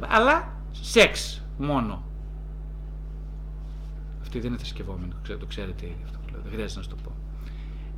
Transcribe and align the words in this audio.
Αλλά 0.00 0.52
σεξ 0.70 1.42
μόνο. 1.58 2.02
Αυτή 4.20 4.38
δεν 4.40 4.48
είναι 4.48 4.58
θρησκευόμενη, 4.58 5.12
το 5.38 5.46
ξέρετε 5.46 5.86
ήδη 5.86 6.02
αυτό 6.04 6.18
που 6.18 6.32
λέω, 6.32 6.40
δεν 6.42 6.52
χρειάζεται 6.52 6.80
να 6.80 6.84
σου 6.84 6.90
το 6.90 6.96
πω. 7.02 7.12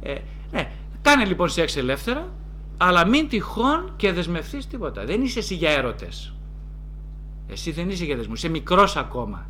Ε, 0.01 0.19
ναι, 0.51 0.73
κάνε 1.03 1.25
λοιπόν 1.25 1.49
σεξ 1.49 1.77
ελεύθερα, 1.77 2.29
αλλά 2.77 3.07
μην 3.07 3.29
τυχόν 3.29 3.93
και 3.97 4.13
δεσμευτείς 4.13 4.67
τίποτα. 4.67 5.05
Δεν 5.05 5.23
είσαι 5.23 5.39
εσύ 5.39 5.55
για 5.55 5.71
έρωτες. 5.71 6.35
Εσύ 7.47 7.71
δεν 7.73 7.91
είσαι 7.91 8.05
για 8.05 8.17
δεσμούς, 8.17 8.39
είσαι 8.39 8.49
μικρός 8.49 8.97
ακόμα. 8.97 9.47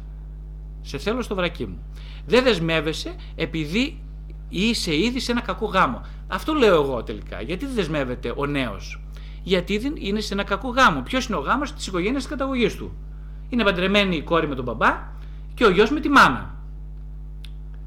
Σε 0.80 0.98
θέλω 0.98 1.22
στο 1.22 1.34
βρακί 1.34 1.66
μου. 1.66 1.78
Δεν 2.26 2.44
δεσμεύεσαι 2.44 3.14
επειδή 3.34 4.02
είσαι 4.48 4.96
ήδη 4.96 5.20
σε 5.20 5.32
ένα 5.32 5.40
κακό 5.40 5.66
γάμο. 5.66 6.02
Αυτό 6.26 6.52
λέω 6.52 6.82
εγώ 6.82 7.02
τελικά. 7.02 7.40
Γιατί 7.40 7.66
δεν 7.66 7.74
δεσμεύεται 7.74 8.32
ο 8.36 8.46
νέος; 8.46 9.00
Γιατί 9.48 9.92
είναι 9.98 10.20
σε 10.20 10.34
ένα 10.34 10.44
κακό 10.44 10.68
γάμο. 10.68 11.00
Ποιος 11.00 11.26
είναι 11.26 11.36
ο 11.36 11.40
γάμος 11.40 11.72
της 11.72 11.86
οικογένειας 11.86 12.22
της 12.22 12.30
καταγωγής 12.30 12.76
του. 12.76 12.96
Είναι 13.48 13.64
παντρεμένη 13.64 14.16
η 14.16 14.22
κόρη 14.22 14.48
με 14.48 14.54
τον 14.54 14.64
μπαμπά 14.64 15.02
και 15.54 15.64
ο 15.64 15.70
γιος 15.70 15.90
με 15.90 16.00
τη 16.00 16.08
μάνα. 16.08 16.54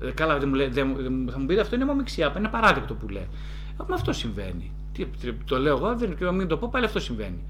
Ε, 0.01 0.11
καλά, 0.11 0.37
δεν 0.37 0.49
μου 0.49 0.55
λέει, 0.55 0.67
δεν, 0.67 0.95
θα 1.31 1.39
μου 1.39 1.45
πείτε 1.45 1.61
αυτό 1.61 1.75
είναι 1.75 1.83
αιμομηξία. 1.83 2.33
Είναι 2.37 2.47
παράδειγμα 2.47 2.87
που 2.99 3.07
λέει. 3.07 3.27
Με 3.77 3.93
αυτό 3.93 4.13
συμβαίνει. 4.13 4.71
Τι, 4.93 5.05
το 5.45 5.59
λέω 5.59 5.77
εγώ, 5.77 5.95
δεν, 5.95 6.17
και 6.17 6.31
μην 6.31 6.47
το 6.47 6.57
πω, 6.57 6.69
πάλι 6.71 6.85
αυτό 6.85 6.99
συμβαίνει. 6.99 7.43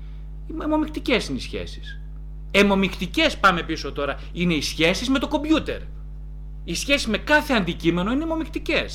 Οι 0.47 0.53
αιμομηκτικέ 0.63 1.13
είναι 1.13 1.37
οι 1.37 1.39
σχέσεις. 1.39 2.01
Αιμομηκτικέ 2.51 3.25
πάμε 3.39 3.63
πίσω 3.63 3.91
τώρα 3.91 4.19
είναι 4.33 4.53
οι 4.53 4.61
σχέσεις 4.61 5.09
με 5.09 5.19
το 5.19 5.27
κομπιούτερ. 5.27 5.81
Οι 6.63 6.73
σχέσεις 6.75 7.07
με 7.07 7.17
κάθε 7.17 7.53
αντικείμενο 7.53 8.11
είναι 8.11 8.23
αιμομηκτικέ. 8.23 8.85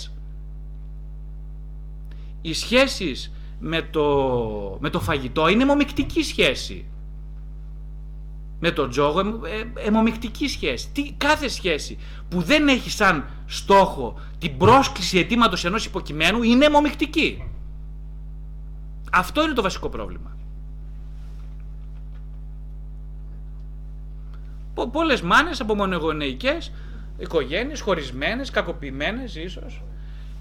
Οι 2.42 2.52
σχέσεις 2.52 3.30
με 3.58 3.82
το, 3.82 4.04
με 4.80 4.90
το 4.90 5.00
φαγητό 5.00 5.48
είναι 5.48 5.62
αιμομηκτική 5.62 6.22
σχέση 6.22 6.84
με 8.60 8.70
τον 8.70 8.90
τζόγο, 8.90 9.20
αιμομικτική 9.74 10.48
σχέση. 10.48 10.88
Τι, 10.92 11.12
κάθε 11.16 11.48
σχέση 11.48 11.98
που 12.28 12.42
δεν 12.42 12.68
έχει 12.68 12.90
σαν 12.90 13.28
στόχο 13.46 14.20
την 14.38 14.56
πρόσκληση 14.56 15.18
αιτήματος 15.18 15.64
ενός 15.64 15.84
υποκειμένου 15.84 16.42
είναι 16.42 16.64
αιμομικτική. 16.64 17.44
Αυτό 19.12 19.42
είναι 19.42 19.52
το 19.52 19.62
βασικό 19.62 19.88
πρόβλημα. 19.88 20.36
Πολλές 24.92 25.22
μάνες 25.22 25.60
από 25.60 25.74
μονογονεϊκές 25.74 26.72
οικογένειες, 27.18 27.80
χωρισμένες, 27.80 28.50
κακοποιημένες 28.50 29.34
ίσως, 29.36 29.82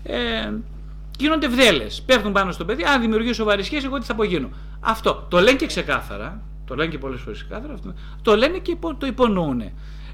ε, 0.04 0.52
γίνονται 1.20 1.48
βδέλες. 1.48 2.02
Πέφτουν 2.02 2.32
πάνω 2.32 2.52
στο 2.52 2.66
παιδί, 2.66 2.84
αν 2.84 3.02
δημιουργήσω 3.02 3.34
σοβαρή 3.34 3.64
σχέση, 3.64 3.86
εγώ 3.86 3.98
τι 3.98 4.06
θα 4.06 4.14
απογίνω. 4.14 4.50
Αυτό 4.80 5.26
το 5.30 5.40
λένε 5.40 5.58
και 5.58 5.66
ξεκάθαρα, 5.66 6.42
το 6.66 6.76
λένε 6.76 6.90
και 6.90 6.98
πολλές 6.98 7.22
φορές 7.22 7.40
ξεκάθαρα, 7.40 7.80
το 8.22 8.36
λένε 8.36 8.58
και 8.58 8.78
το 8.98 9.06
υπονοούν. 9.06 9.62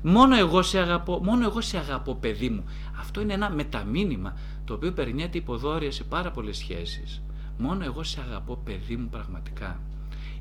Μόνο 0.03 0.35
εγώ 0.35 0.61
σε 0.61 0.79
αγαπώ, 0.79 1.19
μόνο 1.23 1.45
εγώ 1.45 1.61
σε 1.61 1.77
αγαπώ 1.77 2.15
παιδί 2.15 2.49
μου. 2.49 2.63
Αυτό 2.99 3.21
είναι 3.21 3.33
ένα 3.33 3.49
μεταμήνυμα 3.49 4.33
το 4.65 4.73
οποίο 4.73 4.91
περνιέται 4.91 5.37
υποδόρια 5.37 5.91
σε 5.91 6.03
πάρα 6.03 6.31
πολλές 6.31 6.57
σχέσεις. 6.57 7.21
Μόνο 7.57 7.83
εγώ 7.83 8.03
σε 8.03 8.21
αγαπώ 8.27 8.61
παιδί 8.63 8.95
μου 8.95 9.07
πραγματικά. 9.09 9.79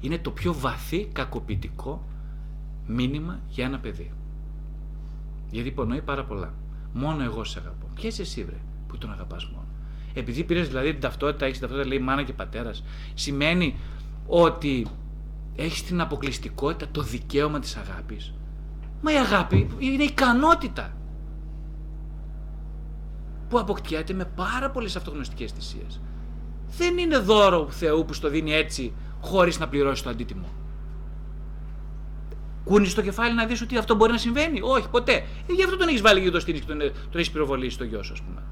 Είναι 0.01 0.19
το 0.19 0.31
πιο 0.31 0.55
βαθύ 0.55 1.09
κακοποιητικό 1.13 2.05
μήνυμα 2.87 3.41
για 3.49 3.65
ένα 3.65 3.79
παιδί. 3.79 4.13
Γιατί 5.51 5.69
υπονοεί 5.69 6.01
πάρα 6.01 6.25
πολλά. 6.25 6.55
Μόνο 6.93 7.23
εγώ 7.23 7.45
σε 7.45 7.59
αγαπώ. 7.59 7.87
Ποια 7.95 8.09
είσαι 8.09 8.23
εσύ, 8.23 8.45
βρε, 8.45 8.61
που 8.89 8.99
τον 8.99 9.13
αγαπάς 9.13 9.47
μόνο; 9.47 9.67
Επειδή 10.15 10.45
πήρες 10.45 10.69
δηλαδή 10.69 10.91
την 10.93 11.01
ταυτότητα, 11.01 11.45
έχεις 11.45 11.59
την 11.59 11.69
ταυτότητα, 11.69 11.95
λέει 11.95 12.05
μάνα 12.05 12.23
και 12.23 12.33
πατέρας, 12.33 12.85
σημαίνει 13.15 13.77
ότι 14.27 14.87
έχεις 15.57 15.85
την 15.85 16.01
αποκλειστικότητα, 16.01 16.91
το 16.91 17.03
δικαίωμα 17.03 17.59
της 17.59 17.77
αγάπης. 17.77 18.35
Μα 19.03 19.13
η 19.13 19.17
αγάπη 19.17 19.69
είναι 19.79 20.03
ικανότητα 20.03 20.97
που 23.49 23.59
αποκτιάται 23.59 24.13
με 24.13 24.25
πάρα 24.25 24.71
πολλές 24.71 24.97
αυτογνωστικές 24.97 25.53
θυσίες. 25.53 26.01
Δεν 26.77 26.99
είναι 26.99 27.19
δώρο 27.19 27.69
Θεού 27.71 28.05
που 28.05 28.13
στο 28.13 28.29
δίνει 28.29 28.53
έτσι 28.53 28.93
χωρίς 29.21 29.59
να 29.59 29.69
πληρώσει 29.69 30.03
το 30.03 30.11
αντίτιμο. 30.11 30.47
Κούνεις 32.65 32.95
το 32.95 33.03
κεφάλι 33.03 33.35
να 33.35 33.47
δεις 33.47 33.63
ότι 33.63 33.77
αυτό 33.77 33.95
μπορεί 33.95 34.13
να 34.13 34.19
συμβαίνει. 34.19 34.61
Όχι, 34.63 34.89
ποτέ. 34.89 35.13
Ε, 35.47 35.53
γι' 35.53 35.65
αυτό 35.65 35.77
τον 35.77 35.89
έχεις 35.89 36.01
βάλει 36.01 36.21
για 36.21 36.31
το 36.31 36.41
στήριξη 36.41 36.67
και 36.67 36.73
τον, 36.73 36.79
τον 36.81 37.21
έχεις 37.21 37.31
πυροβολήσει 37.31 37.75
στο 37.75 37.85
γιο 37.85 38.03
σου, 38.03 38.13
ας 38.13 38.21
πούμε. 38.23 38.43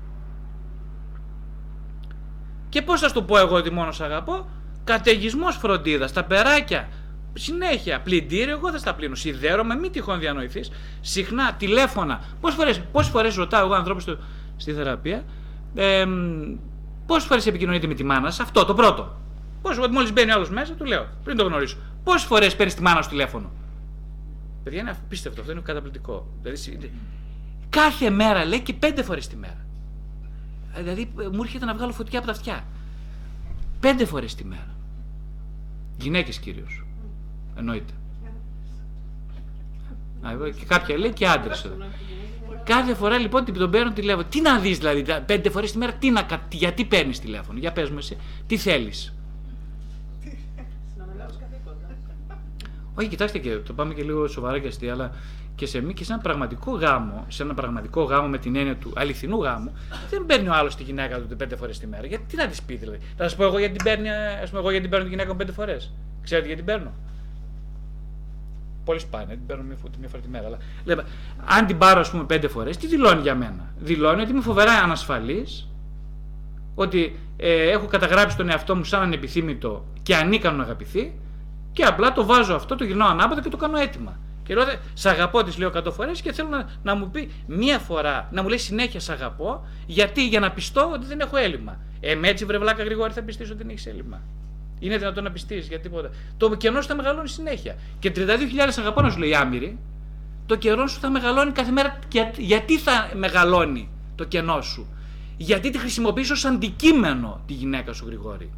Και 2.69 2.83
πώς 2.83 3.01
θα 3.01 3.09
σου 3.09 3.15
το 3.15 3.23
πω 3.23 3.39
εγώ 3.39 3.57
ότι 3.57 3.71
μόνο 3.71 3.93
σ' 3.93 4.01
αγαπώ, 4.01 4.49
καταιγισμός 4.85 5.57
φροντίδας, 5.57 6.13
τα 6.13 6.25
περάκια, 6.25 6.89
συνέχεια 7.35 8.01
πλυντήριο, 8.01 8.51
εγώ 8.57 8.71
θα 8.71 8.79
στα 8.79 8.95
πλύνω. 8.95 9.15
Σιδέρωμα, 9.15 9.75
μην 9.75 9.93
τυχόν 9.93 10.19
διανοηθείς. 10.19 10.71
Συχνά 11.01 11.55
τηλέφωνα. 11.55 12.21
Πόσες 12.41 12.57
φορές 12.57 12.81
πόσες 12.93 13.11
φορές 13.11 13.35
ρωτάω 13.35 13.65
εγώ 13.65 13.75
ανθρώπους 13.75 14.05
στη 14.57 14.73
θεραπεία, 14.73 15.25
ε, 15.75 16.05
πόσες 17.07 17.29
φορές 17.29 17.47
επικοινωνείτε 17.47 17.87
με 17.87 17.95
τη 17.95 18.05
μάνα 18.05 18.31
σας, 18.31 18.41
αυτό 18.41 18.65
το 18.65 18.75
πρώτο. 18.75 19.17
Πόσο, 19.63 19.89
μόλις 19.91 20.13
μπαίνει 20.13 20.31
άλλος 20.31 20.51
μέσα, 20.51 20.75
του 20.75 20.85
λέω, 20.85 21.07
πριν 21.25 21.37
το 21.37 21.45
γνωρίσω. 21.45 21.77
Πόσες 22.05 22.23
φορές 22.23 22.57
παίρνεις 22.57 22.75
τη 22.75 22.83
μάνα 22.83 23.03
σου 23.03 23.09
τηλέφωνο; 23.09 23.51
Παιδιά 24.63 24.81
είναι 24.81 24.91
απίστευτο, 24.91 25.41
αυτό 25.41 25.53
είναι 25.53 25.61
καταπληκτικό. 25.61 26.27
Δηλαδή, 26.43 26.91
κάθε 27.69 28.11
μέρα 28.11 28.45
λέει 28.45 28.61
και 28.61 28.73
πέντε 28.73 29.03
φορές 29.03 29.27
τη 29.27 29.37
μέρα. 29.37 29.67
Δηλαδή 30.77 31.11
μου 31.33 31.43
έρχεται 31.43 31.65
να 31.65 31.75
βγάλω 31.75 31.93
φωτιά 31.93 32.19
από 32.19 32.27
τα 32.27 32.33
αυτιά. 32.33 32.65
Πέντε 33.81 34.05
φορές 34.05 34.35
τη 34.35 34.45
μέρα. 34.45 34.77
Γυναίκες 36.01 36.39
κυρίως. 36.39 36.85
Εννοείται. 37.57 37.93
Και 40.59 40.65
κάποια 40.67 40.99
λέει 40.99 41.13
και 41.13 41.29
άντρες 41.29 41.65
εδώ. 41.65 41.77
Κάθε 42.65 42.95
φορά 42.95 43.19
λοιπόν 43.19 43.45
την 43.45 43.55
τον 43.55 43.71
παίρνω 43.71 43.93
τηλέφωνο. 43.93 44.27
Τι 44.29 44.41
να 44.41 44.59
δεις 44.59 44.79
δηλαδή, 44.79 45.05
πέντε 45.27 45.51
φορές 45.51 45.73
τη 45.73 45.79
μέρα, 45.79 45.93
τι 45.93 46.11
να, 46.11 46.27
γιατί 46.51 46.85
παίρνεις 46.85 47.21
τηλέφωνο; 47.21 47.59
Για 47.59 47.73
πες 47.73 47.91
μου 47.91 47.99
εσύ, 47.99 48.17
τι 48.47 48.57
θέλεις; 48.57 49.15
Όχι, 52.95 53.09
κοιτάξτε 53.09 53.39
και 53.39 53.57
το 53.57 53.73
πάμε 53.73 53.95
και 53.95 54.03
λίγο 54.03 54.27
σοβαρά 54.27 54.59
και 54.59 54.69
αστεία, 54.69 54.93
αλλά 54.93 55.13
και 55.55 55.67
σε, 55.67 55.81
και 55.81 56.05
σε 56.05 56.13
ένα 56.13 56.23
πραγματικό 56.23 56.71
γάμο, 56.71 57.25
σε 57.29 57.43
ένα 57.43 57.55
πραγματικό 57.55 58.03
γάμο 58.03 58.29
με 58.29 58.39
την 58.39 58.57
έννοια 58.57 58.77
του 58.77 58.93
αληθινού 58.97 59.43
γάμου, 59.43 59.73
δεν 60.11 60.27
παίρνει 60.27 60.49
ο 60.49 60.55
άλλος 60.55 60.77
τη 60.77 60.83
γυναίκα 60.83 61.19
του 61.21 61.37
πέντε 61.37 61.57
φορές 61.57 61.79
τη 61.79 61.87
μέρα. 61.87 62.07
Γιατί 62.07 62.25
τι 62.29 62.37
να 62.37 62.47
της 62.47 62.63
πει 62.63 62.77
δηλαδή; 62.77 62.99
Θα 63.17 63.23
σας 63.23 63.37
πω 63.37 63.45
εγώ 63.45 63.59
γιατί 63.59 63.75
την 63.75 63.85
παίρνει, 63.85 64.09
ας 64.43 64.49
πούμε, 64.49 64.61
εγώ 64.61 64.71
γιατί 64.71 64.89
παίρνω 64.89 65.05
τη 65.05 65.11
γυναίκα 65.11 65.31
μου 65.31 65.37
πέντε 65.37 65.53
φορές. 65.53 65.93
Ξέρετε 66.23 66.47
γιατί 66.47 66.63
την 66.63 66.75
παίρνω; 66.75 66.93
Πολύ 68.85 68.99
σπάνια, 68.99 69.35
την 69.35 69.47
παίρνω 69.47 69.63
μία 69.63 69.77
φορά 70.09 70.23
τη 70.23 70.29
μέρα. 70.29 70.47
Αλλά 70.47 70.59
λέμε, 70.85 71.05
αν 71.45 71.67
την 71.67 71.79
πάρω, 71.79 72.01
ας 72.01 72.11
πούμε, 72.11 72.25
πέντε 72.25 72.49
φορές, 72.49 72.77
τι 72.77 72.87
δηλώνει 72.87 73.21
για 73.21 73.35
μένα; 73.35 73.73
Δηλώνει 73.79 74.21
ότι 74.21 74.31
είμαι 74.31 74.41
φοβερά 74.41 74.73
ανασφαλής, 74.73 75.69
ότι 76.75 77.19
ε, 77.37 77.71
έχω 77.71 77.87
καταγράψει 77.87 78.37
τον 78.37 78.51
εαυτό 78.51 78.77
μου 78.77 78.85
σαν 78.85 79.03
ανεπιθύμητο 79.03 79.85
και 80.03 80.17
ανίκανο 80.17 80.57
να 80.57 80.63
αγαπηθεί 80.63 81.13
και 81.79 81.85
απλά 81.85 82.13
το 82.13 82.25
βάζω 82.25 82.55
αυτό, 82.55 82.77
το 82.77 82.85
γυρνάω 82.85 83.09
ανάποδα 83.09 83.43
και 83.43 83.49
το 83.49 83.57
κάνω 83.57 83.79
έτοιμα. 83.79 84.19
Και 84.43 84.55
λέω, 84.55 84.65
Σ' 84.95 85.07
αγαπώ, 85.07 85.43
της 85.43 85.59
λέω 85.59 85.71
100 85.75 85.93
φορές 85.93 86.21
και 86.21 86.33
θέλω 86.33 86.49
να, 86.49 86.69
να 86.83 86.95
μου 86.95 87.11
πει 87.11 87.31
μία 87.47 87.79
φορά, 87.79 88.29
να 88.31 88.43
μου 88.43 88.49
λέει 88.49 88.59
συνέχεια 88.59 89.01
Σ' 89.01 89.09
αγαπώ, 89.09 89.67
γιατί 89.87 90.29
για 90.29 90.41
να 90.41 90.51
πιστώ 90.51 90.91
ότι 90.93 91.07
δεν 91.07 91.21
έχω 91.21 91.37
έλλειμμα. 91.37 91.79
Ε, 92.01 92.15
με 92.15 92.29
έτσι 92.29 92.45
βρεβλάκα 92.45 92.83
γρήγορα 92.85 93.13
θα 93.13 93.23
πιστείς 93.23 93.51
ότι 93.51 93.59
δεν 93.59 93.69
έχεις 93.69 93.87
έλλειμμα. 93.87 94.21
Είναι 94.79 94.97
δυνατόν 94.97 95.25
να 95.25 95.31
πιστείς 95.31 95.69
για 95.69 95.81
τίποτα. 95.81 96.11
Το 96.37 96.55
κενό 96.55 96.81
σου 96.81 96.89
θα 96.89 96.95
μεγαλώνει 96.95 97.29
συνέχεια. 97.29 97.77
Και 97.99 98.13
32.000 98.17 98.27
αγαπώ 98.79 99.03
να 99.03 99.11
σου 99.11 99.19
λέει 99.19 99.35
άμυρη, 99.35 99.79
το 100.47 100.57
καιρό 100.57 100.87
σου 100.87 101.01
θα 101.01 101.11
μεγαλώνει 101.11 101.53
κάθε 101.53 101.71
μέρα. 101.71 101.99
γιατί 102.37 102.79
θα 102.79 103.11
μεγαλώνει 103.15 103.89
το 104.15 104.25
κενό 104.25 104.61
σου, 104.61 104.87
Γιατί 105.37 105.71
τη 105.71 105.79
χρησιμοποιείς 105.79 106.31
ως 106.31 106.45
αντικείμενο 106.45 107.41
τη 107.47 107.53
γυναίκα 107.53 107.93
σου, 107.93 108.07
Γρηγόρη. 108.07 108.51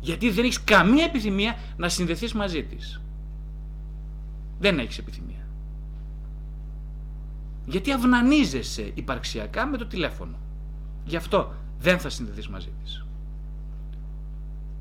Γιατί 0.00 0.30
δεν 0.30 0.44
έχεις 0.44 0.64
καμία 0.64 1.04
επιθυμία 1.04 1.56
να 1.76 1.88
συνδεθείς 1.88 2.32
μαζί 2.32 2.64
της. 2.64 3.00
Δεν 4.58 4.78
έχεις 4.78 4.98
επιθυμία. 4.98 5.48
Γιατί 7.66 7.92
αυνανίζεσαι 7.92 8.90
υπαρξιακά 8.94 9.66
με 9.66 9.76
το 9.76 9.86
τηλέφωνο. 9.86 10.38
Γι' 11.04 11.16
αυτό 11.16 11.54
δεν 11.78 11.98
θα 11.98 12.08
συνδεθείς 12.08 12.48
μαζί 12.48 12.72
της. 12.82 13.04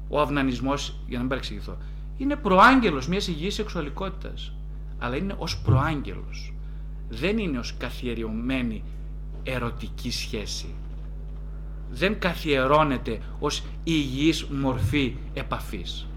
Ο 0.10 0.20
αυνανισμός, 0.20 1.00
για 1.06 1.14
να 1.14 1.20
μην 1.20 1.28
παρεξηγηθώ, 1.30 1.78
είναι 2.18 2.36
προάγγελος 2.36 3.08
μιας 3.08 3.28
υγιής 3.28 3.54
σεξουαλικότητας. 3.54 4.54
Αλλά 5.00 5.16
είναι 5.16 5.36
ως 5.38 5.60
προάγγελος. 5.62 6.54
Δεν 7.10 7.38
είναι 7.38 7.60
ως 7.60 7.78
καθιερωμένη 7.78 8.84
ερωτική 9.44 10.12
σχέση 10.12 10.76
δεν 11.92 12.20
καθιερώνεται 12.20 13.20
ως 13.40 13.64
υγιής 13.84 14.46
μορφή 14.46 15.16
επαφής. 15.34 16.08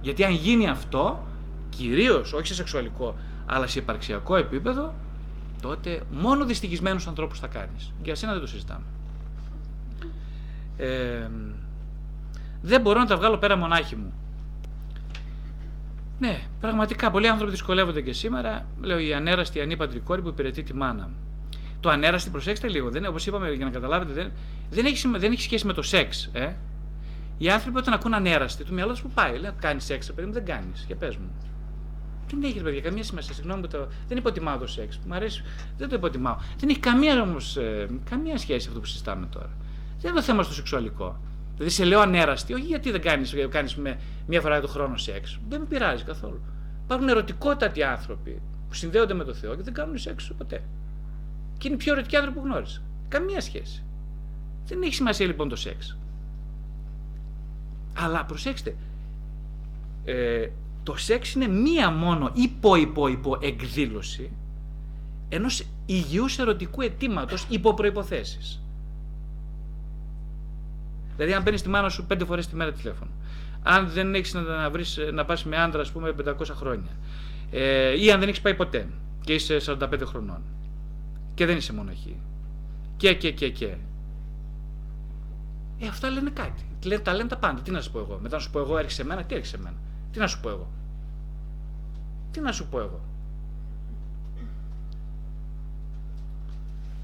Γιατί 0.00 0.24
αν 0.24 0.32
γίνει 0.32 0.68
αυτό, 0.68 1.26
κυρίως 1.68 2.32
όχι 2.32 2.46
σε 2.46 2.54
σεξουαλικό, 2.54 3.16
αλλά 3.46 3.66
σε 3.66 3.78
υπαρξιακό 3.78 4.36
επίπεδο, 4.36 4.94
τότε 5.62 6.02
μόνο 6.10 6.44
δυστυχισμένους 6.44 7.06
ανθρώπους 7.06 7.38
θα 7.38 7.46
κάνεις. 7.46 7.92
Για 8.02 8.14
σένα 8.14 8.32
δεν 8.32 8.40
το 8.40 8.46
συζητάμε. 8.46 8.84
Ε, 10.76 11.28
δεν 12.62 12.80
μπορώ 12.80 12.98
να 12.98 13.06
τα 13.06 13.16
βγάλω 13.16 13.38
πέρα 13.38 13.56
μονάχη 13.56 13.96
μου. 13.96 14.12
Ναι, 16.18 16.40
πραγματικά 16.60 17.10
πολλοί 17.10 17.28
άνθρωποι 17.28 17.50
δυσκολεύονται 17.50 18.00
και 18.00 18.12
σήμερα. 18.12 18.66
Λέω 18.80 18.98
η 18.98 19.14
ανέραστη 19.14 19.60
ανήπαντρη 19.60 19.98
κόρη 19.98 20.22
που 20.22 20.28
υπηρετεί 20.28 20.62
τη 20.62 20.74
μάνα. 20.74 21.10
Το 21.82 21.90
ανέραστη, 21.90 22.30
προσέξτε 22.30 22.68
λίγο, 22.68 22.90
δεν, 22.90 23.06
όπως 23.06 23.26
είπαμε 23.26 23.50
για 23.50 23.64
να 23.64 23.70
καταλάβετε, 23.70 24.12
δεν, 24.12 24.30
δεν, 24.70 24.84
έχει, 24.84 25.08
δεν 25.16 25.32
έχει 25.32 25.42
σχέση 25.42 25.66
με 25.66 25.72
το 25.72 25.82
σεξ. 25.82 26.30
Ε. 26.32 26.52
Οι 27.38 27.50
άνθρωποι 27.50 27.78
όταν 27.78 27.94
ακούν 27.94 28.14
ανέραστη, 28.14 28.64
το 28.64 28.72
μυαλό 28.72 28.92
τους 28.92 29.02
που 29.02 29.10
πάει, 29.14 29.38
λέει 29.38 29.50
κάνει 29.60 29.80
σεξ, 29.80 30.12
παιδί 30.12 30.26
μου, 30.26 30.32
δεν 30.32 30.44
κάνεις. 30.44 30.84
Για 30.86 30.96
πες 30.96 31.16
μου. 31.16 31.30
Δεν 32.30 32.42
έχει, 32.42 32.60
παιδιά, 32.60 32.80
καμία 32.80 33.02
σημασία. 33.02 33.34
Συγγνώμη 33.34 33.60
που 33.60 33.68
το. 33.68 33.88
Δεν 34.08 34.16
υποτιμάω 34.16 34.58
το 34.58 34.66
σεξ. 34.66 34.98
Μου 35.06 35.14
αρέσει. 35.14 35.42
Δεν 35.76 35.88
το 35.88 35.94
υποτιμάω. 35.94 36.36
Δεν 36.58 36.68
έχει 36.68 36.78
καμία 36.78 37.22
όμως. 37.22 37.56
Ε, 37.56 37.88
καμία 38.10 38.38
σχέση 38.38 38.68
αυτό 38.68 38.80
που 38.80 38.86
συζητάμε 38.86 39.26
τώρα. 39.26 39.50
Δεν 40.00 40.10
είναι 40.10 40.20
το 40.20 40.26
θέμα 40.26 40.42
στο 40.42 40.52
σεξουαλικό. 40.52 41.20
Δηλαδή 41.56 41.74
σε 41.74 41.84
λέω 41.84 42.00
ανέραστη, 42.00 42.54
όχι 42.54 42.64
γιατί 42.64 42.90
δεν 42.90 43.00
κάνεις 43.00 43.34
κάνεις 43.50 43.76
με 43.76 43.98
μία 44.26 44.40
φορά 44.40 44.60
το 44.60 44.68
χρόνο 44.68 44.96
σεξ. 44.96 45.38
Δεν 45.48 45.60
με 45.60 45.66
πειράζει 45.66 46.04
καθόλου. 46.04 46.42
Υπάρχουν 46.84 47.08
ερωτικότατοι 47.08 47.82
άνθρωποι 47.82 48.42
που 48.68 48.74
συνδέονται 48.74 49.14
με 49.14 49.24
το 49.24 49.34
Θεό 49.34 49.54
και 49.54 49.62
δεν 49.62 49.74
κάνουν 49.74 49.98
σεξ 49.98 50.32
ποτέ. 50.38 50.62
Και 51.62 51.68
είναι 51.68 51.76
οι 51.76 51.80
πιο 51.80 51.92
ερωτικοί 51.92 52.16
άνθρωποι 52.16 52.38
που 52.38 52.44
γνώρισα. 52.44 52.82
Καμία 53.08 53.40
σχέση. 53.40 53.82
Δεν 54.66 54.82
έχει 54.82 54.94
σημασία 54.94 55.26
λοιπόν 55.26 55.48
το 55.48 55.56
σεξ. 55.56 55.96
Αλλά 57.94 58.24
προσέξτε, 58.24 58.76
ε, 60.04 60.48
το 60.82 60.96
σεξ 60.96 61.34
είναι 61.34 61.48
μία 61.48 61.90
μόνο 61.90 62.30
υπό 62.34 62.76
υπό 62.76 63.08
υπό 63.08 63.38
εκδήλωση 63.40 64.30
ενός 65.28 65.64
υγιούς 65.86 66.38
ερωτικού 66.38 66.80
αιτήματος 66.80 67.46
υπό 67.48 67.74
προϋποθέσεις. 67.74 68.62
Δηλαδή, 71.16 71.34
αν 71.34 71.42
παίρνεις 71.42 71.62
τη 71.62 71.68
μάνα 71.68 71.88
σου 71.88 72.06
πέντε 72.06 72.24
φορές 72.24 72.46
τη 72.46 72.56
μέρα 72.56 72.72
τηλέφωνο, 72.72 73.10
αν 73.62 73.88
δεν 73.88 74.14
έχεις 74.14 74.34
να, 74.34 74.70
βρεις, 74.70 74.98
να 75.12 75.24
πας 75.24 75.44
με 75.44 75.56
άντρα, 75.56 75.80
ας 75.80 75.92
πούμε, 75.92 76.12
500 76.12 76.54
χρόνια, 76.54 76.90
ε, 77.50 78.02
ή 78.02 78.10
αν 78.10 78.20
δεν 78.20 78.28
έχεις 78.28 78.40
πάει 78.40 78.54
ποτέ 78.54 78.88
και 79.20 79.34
είσαι 79.34 79.58
45 79.58 80.04
χρονών 80.04 80.42
και 81.34 81.46
δεν 81.46 81.56
είσαι 81.56 81.72
μοναχή. 81.72 82.20
Και, 82.96 83.14
και, 83.14 83.32
και, 83.32 83.50
και. 83.50 83.76
Ε, 85.78 85.86
αυτά 85.88 86.10
λένε 86.10 86.30
κάτι. 86.30 86.62
Τα 87.02 87.14
λένε 87.14 87.28
τα 87.28 87.36
πάντα. 87.36 87.62
Τι 87.62 87.70
να 87.70 87.80
σου 87.80 87.90
πω 87.90 87.98
εγώ. 87.98 88.18
Μετά 88.22 88.36
να 88.36 88.42
σου 88.42 88.50
πω 88.50 88.58
εγώ, 88.58 88.78
έρχεσαι 88.78 89.02
εμένα, 89.02 89.24
τι 89.24 89.34
έρχεσαι 89.34 89.56
εμένα. 89.56 89.76
Τι 90.12 90.18
να 90.18 90.26
σου 90.26 90.40
πω 90.40 90.48
εγώ. 90.48 90.70
Τι 92.30 92.40
να 92.40 92.52
σου 92.52 92.66
πω 92.66 92.80
εγώ. 92.80 93.00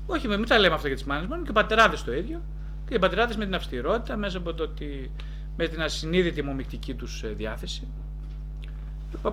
Όχι, 0.06 0.28
μην 0.28 0.46
τα 0.46 0.58
λέμε 0.58 0.74
αυτά 0.74 0.86
για 0.86 0.96
τις 0.96 1.06
μάνες 1.06 1.26
μόνο 1.26 1.42
και 1.42 1.50
οι 1.50 1.52
πατεράδες 1.52 2.04
το 2.04 2.12
ίδιο. 2.12 2.40
Και 2.88 2.94
οι 2.94 2.98
πατεράδες 2.98 3.36
με 3.36 3.44
την 3.44 3.54
αυστηρότητα, 3.54 4.16
μέσα 4.16 4.38
από 4.38 4.54
το 4.54 4.62
ότι 4.62 5.10
με 5.56 5.68
την 5.68 5.82
ασυνείδητη 5.82 6.42
μομικτική 6.42 6.94
τους 6.94 7.22
ε, 7.22 7.28
διάθεση, 7.28 7.86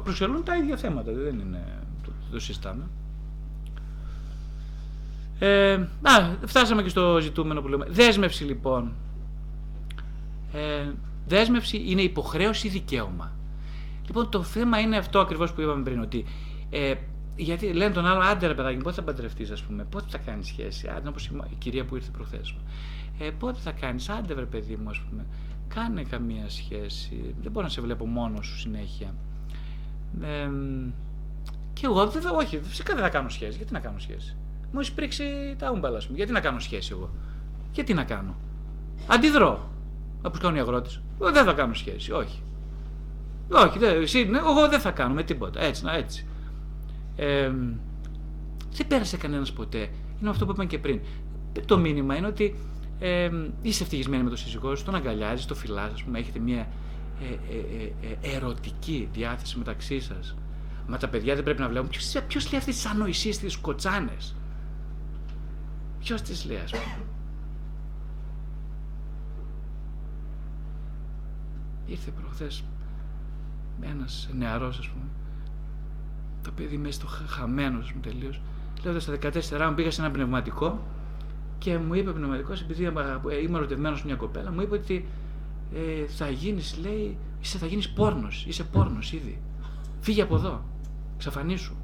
προσελούν 0.03 0.43
τα 0.43 0.55
ίδια 0.55 0.77
θέματα. 0.77 1.11
Δεν 1.11 1.39
είναι. 1.39 1.63
Το, 2.03 2.11
το 2.31 2.39
συστάμε. 2.39 2.83
Ε, 5.39 5.73
α, 6.01 6.35
φτάσαμε 6.45 6.83
και 6.83 6.89
στο 6.89 7.19
ζητούμενο 7.21 7.61
που 7.61 7.67
λέμε. 7.67 7.85
Δέσμευση 7.89 8.43
λοιπόν. 8.43 8.93
Ε, 10.53 10.91
δέσμευση 11.27 11.83
είναι 11.85 12.01
υποχρέωση 12.01 12.67
ή 12.67 12.69
δικαίωμα. 12.69 13.31
Λοιπόν, 14.05 14.29
το 14.29 14.43
θέμα 14.43 14.79
είναι 14.79 14.97
αυτό 14.97 15.19
ακριβώς 15.19 15.53
που 15.53 15.61
είπαμε 15.61 15.83
πριν. 15.83 16.01
Ότι 16.01 16.25
ε, 16.69 16.93
γιατί 17.35 17.73
λένε 17.73 17.93
τον 17.93 18.05
άλλο, 18.05 18.21
άντε 18.21 18.47
ρε 18.47 18.53
παιδάκι, 18.53 18.77
πότε 18.77 18.95
θα 18.95 19.03
παντρευτείς, 19.03 19.51
ας 19.51 19.61
πούμε, 19.61 19.83
πότε 19.83 20.05
θα 20.09 20.17
κάνεις 20.17 20.47
σχέση; 20.47 20.87
Άντε, 20.87 21.09
όπως 21.09 21.25
η 21.25 21.55
κυρία 21.57 21.85
που 21.85 21.95
ήρθε 21.95 22.11
προχθές. 22.11 22.55
Ε, 23.19 23.29
πότε 23.29 23.59
θα 23.59 23.71
κάνεις, 23.71 24.09
άντε 24.09 24.33
βρε 24.33 24.45
παιδί 24.45 24.75
μου, 24.75 24.89
ας 24.89 24.99
πούμε, 24.99 25.25
κάνε 25.67 26.03
καμία 26.03 26.49
σχέση. 26.49 27.35
Δεν 27.41 27.51
μπορώ 27.51 27.65
να 27.65 27.71
σε 27.71 27.81
βλέπω 27.81 28.05
μόνος 28.05 28.45
σου 28.45 28.59
συνέχεια. 28.59 29.15
Ε, 30.21 30.49
και 31.73 31.85
εγώ 31.85 32.07
βέβαια, 32.07 32.31
όχι, 32.31 32.59
φυσικά 32.63 32.93
δεν 32.93 33.03
θα 33.03 33.09
κάνω 33.09 33.29
σχέση. 33.29 33.57
Γιατί 33.57 33.73
να 33.73 33.79
κάνω 33.79 33.99
σχέση; 33.99 34.35
Μου 34.71 34.79
έχεις 34.79 34.91
πρίξει 34.91 35.55
τα 35.57 35.71
ούμπαλα, 35.71 35.97
α 35.97 36.01
πούμε. 36.05 36.17
Γιατί 36.17 36.31
να 36.31 36.39
κάνω 36.39 36.59
σχέση 36.59 36.89
εγώ; 36.91 37.09
Γιατί 37.71 37.93
να 37.93 38.03
κάνω; 38.03 38.35
Αντιδρώ. 39.07 39.69
Όπω 40.21 40.37
κάνουν 40.37 40.57
οι 40.57 40.59
αγρότε. 40.59 40.89
Δεν 41.19 41.45
θα 41.45 41.53
κάνω 41.53 41.73
σχέση, 41.73 42.11
όχι. 42.11 42.41
Όχι, 43.51 43.79
δεν, 43.79 44.01
εσύ, 44.01 44.23
ναι, 44.23 44.37
εγώ 44.37 44.69
δεν 44.69 44.79
θα 44.79 44.91
κάνω 44.91 45.13
με 45.13 45.23
τίποτα. 45.23 45.61
Έτσι, 45.61 45.83
να 45.83 45.93
έτσι. 45.93 46.25
Ε, 47.15 47.51
δεν 48.71 48.87
πέρασε 48.87 49.17
κανένας 49.17 49.53
ποτέ. 49.53 49.89
Είναι 50.21 50.29
αυτό 50.29 50.45
που 50.45 50.51
είπαμε 50.51 50.67
και 50.67 50.79
πριν. 50.79 50.99
Το 51.65 51.77
μήνυμα 51.77 52.15
είναι 52.15 52.27
ότι 52.27 52.55
ε, 52.99 53.29
είσαι 53.61 53.83
ευτυχισμένη 53.83 54.23
με 54.23 54.29
τον 54.29 54.37
σύζυγό 54.37 54.75
σου, 54.75 54.83
τον 54.83 54.95
αγκαλιάζεις, 54.95 55.45
το 55.45 55.55
φυλάς, 55.55 55.93
ας 55.93 56.03
πούμε, 56.03 56.19
έχετε 56.19 56.39
μια 56.39 56.67
ε, 57.21 57.25
ε, 57.25 57.57
ε, 57.83 58.27
ε, 58.29 58.35
ερωτική 58.35 59.09
διάθεση 59.13 59.57
μεταξύ 59.57 59.99
σας. 59.99 60.35
Μα 60.87 60.97
τα 60.97 61.07
παιδιά 61.07 61.35
δεν 61.35 61.43
πρέπει 61.43 61.61
να 61.61 61.69
βλέπουν. 61.69 61.89
Ποιος 62.27 62.51
λέει 62.51 62.59
αυτέ 62.59 62.71
τι 62.71 62.81
ανοησίε, 62.91 63.31
τις 63.31 63.57
κοτσάνες; 63.57 64.35
Ποιος 66.05 66.21
τι 66.21 66.47
λέει, 66.47 66.57
ας 66.57 66.71
πούμε. 66.71 66.97
Ήρθε 71.85 72.11
προχθές 72.11 72.63
ένας 73.81 74.29
νεαρός, 74.37 74.79
ας 74.79 74.89
πούμε. 74.89 75.05
Το 76.41 76.51
παιδί 76.51 76.77
μέσα 76.77 76.93
στο 76.93 77.07
χαμένος, 77.07 77.89
α 77.89 77.91
πούμε, 77.91 78.01
τελείως. 78.01 78.41
Λέω 78.83 78.99
στα 78.99 79.11
14 79.11 79.67
μου 79.69 79.73
πήγα 79.75 79.91
σε 79.91 80.01
ένα 80.01 80.11
πνευματικό 80.11 80.83
και 81.57 81.77
μου 81.77 81.93
είπε 81.93 82.09
ο 82.09 82.13
πνευματικός, 82.13 82.61
επειδή 82.61 82.83
είμαι 83.43 83.57
ερωτευμένος 83.57 84.03
μια 84.03 84.15
κοπέλα, 84.15 84.51
μου 84.51 84.61
είπε 84.61 84.75
ότι 84.75 85.07
ε, 85.73 86.07
θα 86.07 86.29
γίνεις, 86.29 86.77
λέει, 86.77 87.17
είσαι, 87.41 87.57
θα 87.57 87.65
γίνεις 87.65 87.89
πόρνος. 87.89 88.45
Είσαι 88.47 88.63
πόρνος 88.63 89.13
ήδη. 89.13 89.41
Φύγε 89.99 90.21
από 90.21 90.35
εδώ. 90.35 90.63
Ξαφανίσου. 91.17 91.75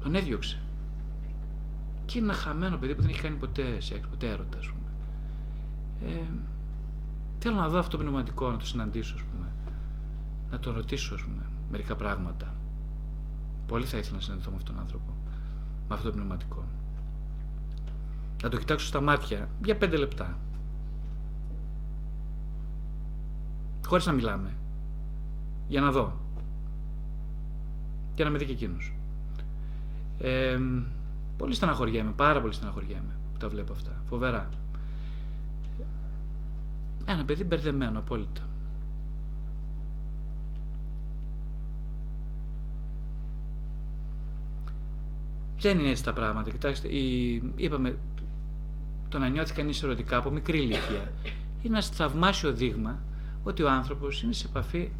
Τον 0.00 0.14
έδιωξε. 0.14 0.63
Και 2.04 2.18
είναι 2.18 2.26
ένα 2.26 2.36
χαμένο 2.36 2.76
παιδί 2.76 2.94
που 2.94 3.00
δεν 3.00 3.10
έχει 3.10 3.20
κάνει 3.20 3.36
ποτέ 3.36 3.80
σεξ, 3.80 4.08
ποτέ 4.08 4.28
έρωτα, 4.28 4.58
ας 4.58 4.66
πούμε. 4.66 4.90
Ε, 6.12 6.24
θέλω 7.38 7.54
να 7.54 7.68
δω 7.68 7.78
αυτό 7.78 7.96
το 7.96 8.02
πνευματικό, 8.02 8.50
να 8.50 8.56
το 8.56 8.66
συναντήσω, 8.66 9.14
ας 9.14 9.22
πούμε. 9.22 9.46
Να 10.50 10.58
το 10.58 10.72
ρωτήσω, 10.72 11.14
ας 11.14 11.22
πούμε, 11.22 11.42
μερικά 11.70 11.96
πράγματα. 11.96 12.54
Πολύ 13.66 13.84
θα 13.84 13.98
ήθελα 13.98 14.16
να 14.16 14.22
συναντηθώ 14.22 14.50
με 14.50 14.56
αυτόν 14.56 14.74
τον 14.74 14.82
άνθρωπο. 14.84 15.12
Με 15.88 15.94
αυτό 15.94 16.08
το 16.08 16.14
πνευματικό 16.14 16.64
να 18.44 18.50
το 18.50 18.56
κοιτάξω 18.56 18.86
στα 18.86 19.00
μάτια 19.00 19.48
για 19.64 19.76
πέντε 19.76 19.96
λεπτά. 19.96 20.38
Χωρίς 23.86 24.06
να 24.06 24.12
μιλάμε. 24.12 24.50
Για 25.68 25.80
να 25.80 25.90
δω. 25.90 26.12
Και 28.14 28.24
να 28.24 28.30
με 28.30 28.38
δει 28.38 28.44
και 28.44 28.52
εκείνος. 28.52 28.94
Ε, 30.18 30.58
πολύ 31.36 31.54
στεναχωριέμαι, 31.54 32.12
πάρα 32.16 32.40
πολύ 32.40 32.52
στεναχωριέμαι 32.52 33.16
που 33.32 33.38
τα 33.38 33.48
βλέπω 33.48 33.72
αυτά. 33.72 34.02
Φοβερά. 34.08 34.48
Ένα 37.04 37.24
παιδί 37.24 37.44
μπερδεμένο 37.44 37.98
απόλυτα. 37.98 38.42
Δεν 45.58 45.78
είναι 45.78 45.88
έτσι 45.88 46.04
τα 46.04 46.12
πράγματα. 46.12 46.50
Κοιτάξτε, 46.50 46.88
η, 46.88 47.34
είπαμε 47.56 47.98
το 49.08 49.18
να 49.18 49.28
νιώθει 49.28 49.54
κανείς 49.54 49.82
ερωτικά 49.82 50.16
από 50.16 50.30
μικρή 50.30 50.58
ηλικία 50.58 51.12
είναι 51.64 51.76
ένας 51.76 51.88
θαυμάσιο 51.88 52.52
δείγμα 52.52 52.98
ότι 53.42 53.62
ο 53.62 53.70
άνθρωπος 53.70 54.22
είναι 54.22 54.32
σε 54.32 54.46
επαφή 54.46 54.90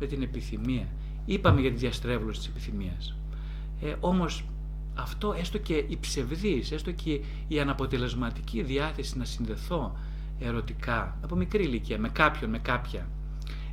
με 0.00 0.06
την 0.06 0.22
επιθυμία. 0.22 0.88
Είπαμε 1.24 1.60
για 1.60 1.70
τη 1.70 1.76
διαστρέβλωση 1.76 2.38
της 2.38 2.48
επιθυμίας. 2.48 3.16
Ε, 3.80 3.94
Όμως 4.00 4.44
αυτό 4.94 5.32
έστω 5.38 5.58
και 5.58 5.74
η 5.74 5.98
ψευδής, 6.00 6.72
έστω 6.72 6.92
και 6.92 7.20
η 7.48 7.60
αναποτελεσματική 7.60 8.62
διάθεση 8.62 9.18
να 9.18 9.24
συνδεθώ 9.24 9.96
ερωτικά 10.38 11.16
από 11.22 11.36
μικρή 11.36 11.64
ηλικία 11.64 11.98
με 11.98 12.08
κάποιον, 12.08 12.50
με 12.50 12.58
κάποια, 12.58 13.08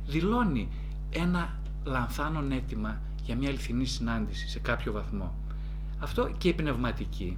δηλώνει 0.06 0.68
ένα 1.10 1.56
λανθάνον 1.84 2.52
αίτημα 2.52 3.00
για 3.24 3.36
μια 3.36 3.48
αληθινή 3.48 3.84
συνάντηση 3.84 4.48
σε 4.48 4.58
κάποιο 4.58 4.92
βαθμό. 4.92 5.34
Αυτό 5.98 6.30
και 6.38 6.48
η 6.48 6.52
πνευματική 6.52 7.36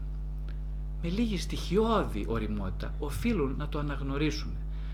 με 1.03 1.09
λίγη 1.09 1.38
στοιχειώδη 1.38 2.25
οριμότητα 2.29 2.95
οφείλουν 2.99 3.55
να 3.59 3.69
το 3.69 3.79
αναγνωρίσουν. 3.79 4.50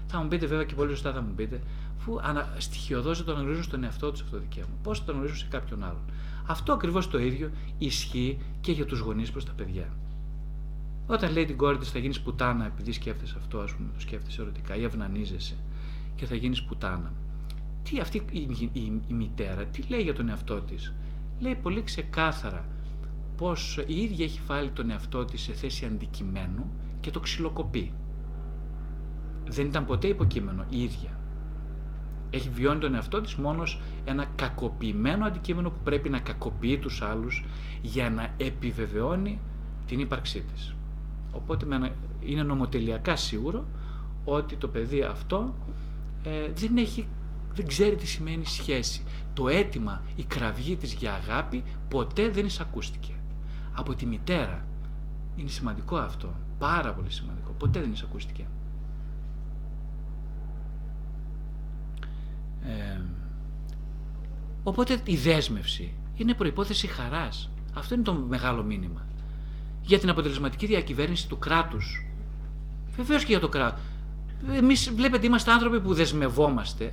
Θα 0.07 0.23
μου 0.23 0.29
πείτε 0.29 0.47
βέβαια 0.47 0.65
και 0.65 0.75
πολύ 0.75 0.91
σωστά 0.91 1.13
θα 1.13 1.21
μου 1.21 1.33
πείτε, 1.37 1.61
αφού 1.99 2.21
ανα... 2.23 2.55
στοιχειοδό 2.59 3.13
το 3.25 3.33
αναγνωρίζουν 3.33 3.63
στον 3.65 3.85
εαυτό 3.85 4.11
τους 4.11 4.21
αυτό 4.21 4.37
το 4.37 4.43
δικαίωμα; 4.43 4.75
Πώς 4.83 4.99
θα 4.99 5.05
το 5.05 5.13
αναγνωρίζουν 5.13 5.47
σε 5.49 5.57
κάποιον 5.57 5.85
άλλον; 5.85 6.03
Αυτό 6.47 6.73
ακριβώς 6.73 7.09
το 7.09 7.19
ίδιο 7.19 7.51
ισχύει 7.79 8.39
και 8.61 8.73
για 8.73 8.87
τους 8.87 8.99
γονείς 8.99 9.31
προς 9.31 9.45
τα 9.45 9.53
παιδιά. 9.53 9.89
Όταν 11.07 11.33
λέει 11.33 11.45
την 11.45 11.57
κόρη 11.57 11.79
της 11.79 11.91
θα 11.91 11.99
γίνεις 11.99 12.21
πουτάνα 12.21 12.67
επειδή 12.67 12.93
σκέφτεσαι 12.93 13.35
αυτό, 13.39 13.59
ας 13.59 13.75
πούμε, 13.75 13.89
το 13.95 14.01
σκέφτεσαι 14.01 14.41
ερωτικά 14.41 14.77
ή 14.77 14.85
αυνανίζεσαι 14.85 15.57
και 16.17 16.27
θα 16.27 16.35
γίνεις 16.35 16.63
πουτάνα. 16.63 17.13
Τι 17.83 18.01
αυτή 18.01 18.25
η, 18.31 18.39
η, 18.41 18.71
η, 18.73 19.01
η 19.07 19.13
μητέρα, 19.13 19.65
τι 19.65 19.83
λέει 19.89 20.03
για 20.03 20.15
τον 20.15 20.29
εαυτό 20.29 20.61
της; 20.61 20.93
Λέει 21.41 21.55
πολύ 21.55 21.83
ξεκάθαρα 21.83 22.65
πως 23.37 23.79
η 23.87 24.03
ίδια 24.03 24.25
έχει 24.25 24.41
βάλει 24.47 24.71
τον 24.71 24.91
εαυτό 24.91 25.25
της 25.25 25.41
σε 25.41 25.53
θέση 25.53 25.85
αντικειμένου 25.85 26.71
και 27.01 27.11
το 27.11 27.21
ξυλοκοπεί. 27.21 27.93
Δεν 29.49 29.67
ήταν 29.67 29.87
ποτέ 29.87 30.09
υποκείμενο 30.09 30.65
η 30.69 30.83
ίδια. 30.83 31.20
Έχει 32.31 32.49
βιώνει 32.49 32.81
τον 32.81 32.95
εαυτό 32.95 33.21
της 33.21 33.35
μόνος 33.35 33.81
ένα 34.05 34.27
κακοποιημένο 34.37 35.25
αντικείμενο 35.25 35.71
που 35.71 35.79
πρέπει 35.85 36.09
να 36.09 36.19
κακοποιεί 36.19 36.79
τους 36.79 37.03
άλλους 37.03 37.45
για 37.83 38.11
να 38.11 38.35
επιβεβαιώνει 38.37 39.41
την 39.87 40.01
ύπαρξή 40.01 40.41
της. 40.41 40.75
Οπότε 41.33 41.93
είναι 42.21 42.43
νομοτελειακά 42.43 43.17
σίγουρο 43.17 43.67
ότι 44.25 44.57
το 44.57 44.69
παιδί 44.69 45.03
αυτό 45.03 45.55
ε, 46.23 46.53
δεν, 46.55 46.77
έχει, 46.77 47.09
δεν 47.55 47.67
ξέρει 47.67 47.97
τι 47.97 48.07
σημαίνει 48.07 48.45
σχέση. 48.45 49.03
Το 49.35 49.49
αίτημα, 49.49 50.03
η 50.17 50.25
κραυγή 50.25 50.77
της 50.77 50.93
για 50.93 51.13
αγάπη 51.15 51.65
ποτέ 51.89 52.29
δεν 52.29 52.47
εισακούστηκε. 52.47 53.13
Από 53.75 53.95
τη 53.95 54.07
μητέρα. 54.07 54.65
Είναι 55.37 55.49
σημαντικό 55.49 55.97
αυτό. 55.97 56.35
Πάρα 56.59 56.93
πολύ 56.93 57.11
σημαντικό. 57.11 57.51
Ποτέ 57.59 57.81
δεν 57.81 57.93
εισακούστηκε. 57.93 58.47
Ε, 62.65 63.01
οπότε 64.63 65.01
η 65.05 65.17
δέσμευση 65.17 65.95
είναι 66.15 66.35
προϋπόθεση 66.35 66.87
χαράς. 66.87 67.51
Αυτό 67.75 67.95
είναι 67.95 68.03
το 68.03 68.15
μεγάλο 68.15 68.63
μήνυμα. 68.63 69.07
Για 69.83 69.99
την 69.99 70.09
αποτελεσματική 70.09 70.67
διακυβέρνηση 70.67 71.29
του 71.29 71.39
κράτους. 71.39 72.07
Βεβαίως 72.97 73.25
και 73.25 73.31
για 73.31 73.41
το 73.41 73.49
κράτος. 73.49 73.81
Εμείς 74.53 74.91
βλέπετε 74.91 75.27
είμαστε 75.27 75.51
άνθρωποι 75.51 75.81
που 75.81 75.95
δεσμευόμαστε, 75.95 76.93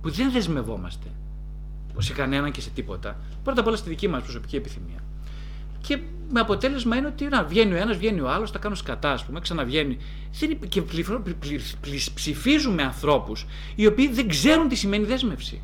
που 0.00 0.10
δεν 0.10 0.32
δεσμευόμαστε 0.32 1.08
σε 1.98 2.12
κανέναν 2.12 2.50
και 2.50 2.60
σε 2.60 2.70
τίποτα. 2.70 3.16
Πρώτα 3.42 3.60
απ' 3.60 3.66
όλα 3.66 3.76
στη 3.76 3.88
δική 3.88 4.08
μας 4.08 4.22
προσωπική 4.22 4.56
επιθυμία. 4.56 5.02
Και 5.80 6.00
με 6.30 6.40
αποτέλεσμα 6.40 6.96
είναι 6.96 7.06
ότι 7.06 7.24
να, 7.24 7.44
βγαίνει 7.44 7.72
ο 7.72 7.76
ένας, 7.76 7.96
βγαίνει 7.96 8.20
ο 8.20 8.30
άλλος, 8.30 8.52
τα 8.52 8.58
κάνω 8.58 8.74
σκατά, 8.74 9.12
ας 9.12 9.24
πούμε, 9.24 9.40
ξαναβγαίνει. 9.40 9.98
Και 10.68 10.82
ψηφίζουμε 12.14 12.82
ανθρώπους 12.82 13.46
οι 13.74 13.86
οποίοι 13.86 14.12
δεν 14.12 14.28
ξέρουν 14.28 14.68
τι 14.68 14.74
σημαίνει 14.74 15.04
δέσμευση. 15.04 15.62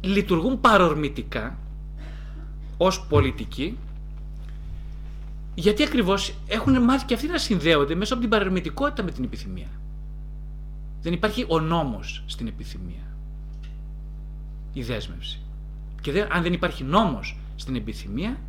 Λειτουργούν 0.00 0.60
παρορμητικά 0.60 1.58
ως 2.76 3.06
πολιτικοί 3.08 3.78
γιατί 5.54 5.82
ακριβώς 5.82 6.34
έχουν 6.46 6.82
μάθει 6.82 7.04
και 7.04 7.14
αυτοί 7.14 7.26
να 7.26 7.38
συνδέονται 7.38 7.94
μέσα 7.94 8.12
από 8.12 8.22
την 8.22 8.30
παρορμητικότητα 8.30 9.02
με 9.02 9.10
την 9.10 9.24
επιθυμία. 9.24 9.68
Δεν 11.02 11.12
υπάρχει 11.12 11.44
ο 11.48 11.60
νόμος 11.60 12.22
στην 12.26 12.46
επιθυμία. 12.46 13.16
Η 14.72 14.82
δέσμευση. 14.82 15.40
Και 16.00 16.26
αν 16.30 16.42
δεν 16.42 16.52
υπάρχει 16.52 16.84
νόμος 16.84 17.39
στην 17.60 17.76
επιθυμία, 17.76 18.40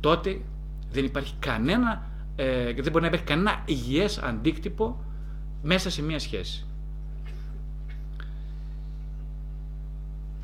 τότε 0.00 0.40
δεν 0.92 1.04
υπάρχει 1.04 1.34
κανένα, 1.38 2.10
ε, 2.36 2.72
δεν 2.72 2.90
μπορεί 2.92 3.00
να 3.00 3.06
υπάρχει 3.06 3.26
κανένα 3.26 3.62
υγιές 3.64 4.18
αντίκτυπο 4.18 5.04
μέσα 5.62 5.90
σε 5.90 6.02
μία 6.02 6.18
σχέση. 6.18 6.66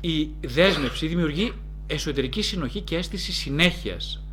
Η 0.01 0.29
δέσμευση 0.47 1.07
δημιουργεί 1.07 1.53
εσωτερική 1.87 2.41
συνοχή 2.41 2.81
και 2.81 2.95
αίσθηση 2.95 3.31
συνέχειας. 3.31 4.23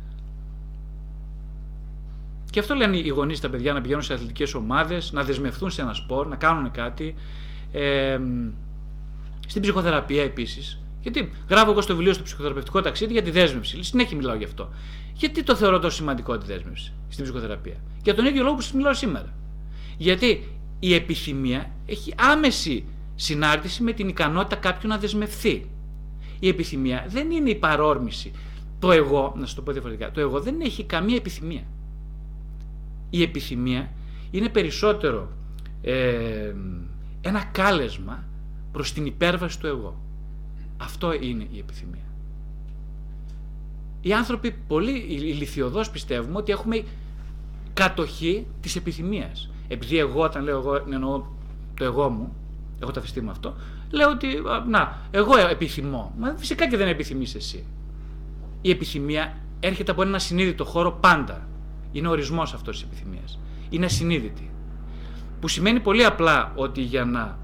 Και 2.49 2.59
αυτό 2.59 2.75
λένε 2.75 2.97
οι 2.97 3.07
γονείς 3.07 3.39
τα 3.39 3.49
παιδιά 3.49 3.73
να 3.73 3.81
πηγαίνουν 3.81 4.03
σε 4.03 4.13
αθλητικές 4.13 4.53
ομάδες, 4.53 5.11
να 5.11 5.23
δεσμευτούν 5.23 5.71
σε 5.71 5.81
ένα 5.81 5.93
σπορ, 5.93 6.27
να 6.27 6.35
κάνουν 6.35 6.71
κάτι. 6.71 7.15
Ε, 7.71 8.19
στην 9.47 9.61
ψυχοθεραπεία 9.61 10.23
επίσης 10.23 10.81
γιατί 11.01 11.31
γράφω 11.49 11.71
εγώ 11.71 11.81
στο 11.81 11.95
βιβλίο 11.95 12.13
στο 12.13 12.23
ψυχοθεραπευτικό 12.23 12.81
ταξίδι 12.81 13.13
για 13.13 13.21
τη 13.21 13.31
δέσμευση. 13.31 13.83
Συνέχεια 13.83 14.17
μιλάω 14.17 14.35
γι' 14.35 14.43
αυτό. 14.43 14.69
Γιατί 15.13 15.43
το 15.43 15.55
θεωρώ 15.55 15.79
τόσο 15.79 15.95
σημαντικό 15.95 16.37
τη 16.37 16.45
δέσμευση 16.45 16.93
στην 17.09 17.23
ψυχοθεραπεία; 17.23 17.75
Για 18.03 18.15
τον 18.15 18.25
ίδιο 18.25 18.43
λόγο 18.43 18.55
που 18.55 18.61
σας 18.61 18.73
μιλάω 18.73 18.93
σήμερα. 18.93 19.33
Γιατί 19.97 20.47
η 20.79 20.93
επιθυμία 20.93 21.71
έχει 21.85 22.13
άμεση 22.17 22.85
συνάρτηση 23.15 23.83
με 23.83 23.91
την 23.91 24.07
ικανότητα 24.07 24.55
κάποιου 24.55 24.89
να 24.89 24.97
δεσμευθεί. 24.97 25.69
Η 26.39 26.47
επιθυμία 26.47 27.05
δεν 27.07 27.31
είναι 27.31 27.49
η 27.49 27.55
παρόρμηση. 27.55 28.31
Το 28.79 28.91
εγώ, 28.91 29.33
να 29.37 29.45
σας 29.45 29.55
το 29.55 29.61
πω 29.61 29.71
διαφορετικά, 29.71 30.11
το 30.11 30.19
εγώ 30.19 30.39
δεν 30.39 30.61
έχει 30.61 30.83
καμία 30.83 31.15
επιθυμία. 31.15 31.63
Η 33.09 33.21
επιθυμία 33.21 33.91
είναι 34.31 34.49
περισσότερο 34.49 35.31
ε, 35.81 36.53
ένα 37.21 37.43
κάλεσμα 37.51 38.23
προς 38.71 38.93
την 38.93 39.05
υπέρβαση 39.05 39.59
του 39.59 39.67
εγώ. 39.67 40.06
Αυτό 40.77 41.13
είναι 41.13 41.47
η 41.51 41.57
επιθυμία. 41.57 42.01
Οι 44.01 44.13
άνθρωποι 44.13 44.55
πολύ 44.67 45.05
ηλικιωδώς 45.09 45.89
πιστεύουμε 45.89 46.37
ότι 46.37 46.51
έχουμε 46.51 46.83
κατοχή 47.73 48.47
της 48.61 48.75
επιθυμίας. 48.75 49.49
Επειδή 49.67 49.97
εγώ 49.97 50.21
όταν 50.21 50.43
λέω 50.43 50.57
εγώ 50.57 50.83
εννοώ 50.91 51.23
το 51.73 51.83
εγώ 51.83 52.09
μου, 52.09 52.33
έχω 52.81 52.91
ταυτιστεί 52.91 53.21
με 53.21 53.31
αυτό, 53.31 53.55
λέω 53.89 54.09
ότι 54.09 54.27
να, 54.67 55.01
εγώ 55.11 55.37
επιθυμώ. 55.37 56.13
Μα 56.17 56.33
φυσικά 56.37 56.67
και 56.67 56.77
δεν 56.77 56.87
επιθυμείς 56.87 57.35
εσύ. 57.35 57.65
Η 58.61 58.69
επιθυμία 58.69 59.37
έρχεται 59.59 59.91
από 59.91 60.01
ένα 60.01 60.19
συνείδητο 60.19 60.65
χώρο 60.65 60.91
πάντα. 60.91 61.47
Είναι 61.91 62.07
ο 62.07 62.11
ορισμός 62.11 62.53
αυτός 62.53 62.75
της 62.75 62.85
επιθυμίας. 62.85 63.39
Είναι 63.69 63.85
ασυνείδητη. 63.85 64.51
Που 65.39 65.47
σημαίνει 65.47 65.79
πολύ 65.79 66.05
απλά 66.05 66.51
ότι 66.55 66.81
για 66.81 67.05
να 67.05 67.37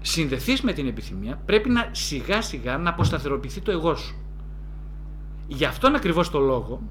συνδεθείς 0.00 0.62
με 0.62 0.72
την 0.72 0.86
επιθυμία, 0.86 1.40
πρέπει 1.44 1.68
να 1.68 1.88
σιγά 1.92 2.42
σιγά 2.42 2.78
να 2.78 2.90
αποσταθεροποιηθεί 2.90 3.60
το 3.60 3.70
εγώ 3.70 3.94
σου. 3.94 4.14
Γι' 5.46 5.64
αυτόν 5.64 5.94
ακριβώς 5.94 6.30
το 6.30 6.38
λόγο, 6.38 6.82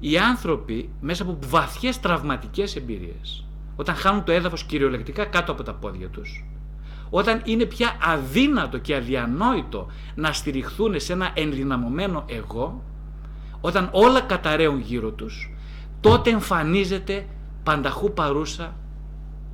οι 0.00 0.18
άνθρωποι 0.18 0.90
μέσα 1.00 1.22
από 1.22 1.38
βαθιές 1.48 2.00
τραυματικές 2.00 2.76
εμπειρίες, 2.76 3.46
όταν 3.76 3.94
χάνουν 3.94 4.24
το 4.24 4.32
έδαφος 4.32 4.64
κυριολεκτικά 4.64 5.24
κάτω 5.24 5.52
από 5.52 5.62
τα 5.62 5.74
πόδια 5.74 6.08
τους, 6.08 6.44
όταν 7.10 7.42
είναι 7.44 7.64
πια 7.64 7.96
αδύνατο 8.02 8.78
και 8.78 8.94
αδιανόητο 8.94 9.86
να 10.14 10.32
στηριχθούν 10.32 11.00
σε 11.00 11.12
ένα 11.12 11.30
ενδυναμωμένο 11.34 12.24
εγώ, 12.26 12.82
όταν 13.60 13.88
όλα 13.92 14.20
καταραίουν 14.20 14.80
γύρω 14.80 15.10
τους, 15.10 15.54
τότε 16.00 16.30
εμφανίζεται 16.30 17.26
πανταχού 17.62 18.12
παρούσα 18.12 18.76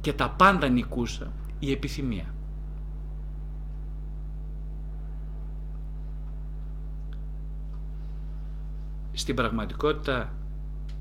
και 0.01 0.13
τα 0.13 0.29
πάντα 0.29 0.69
νικούσα 0.69 1.33
η 1.59 1.73
επιθυμία. 1.73 2.32
Στην 9.13 9.35
πραγματικότητα 9.35 10.33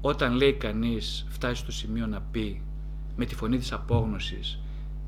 όταν 0.02 0.34
λέει 0.34 0.54
κανείς 0.54 1.26
φτάσει 1.30 1.62
στο 1.62 1.72
σημείο 1.72 2.08
να 2.08 2.22
πει 2.22 2.62
με 3.16 3.26
τη 3.26 3.36
φωνή 3.36 3.58
της 3.58 3.72
απόγνωσης 3.72 4.60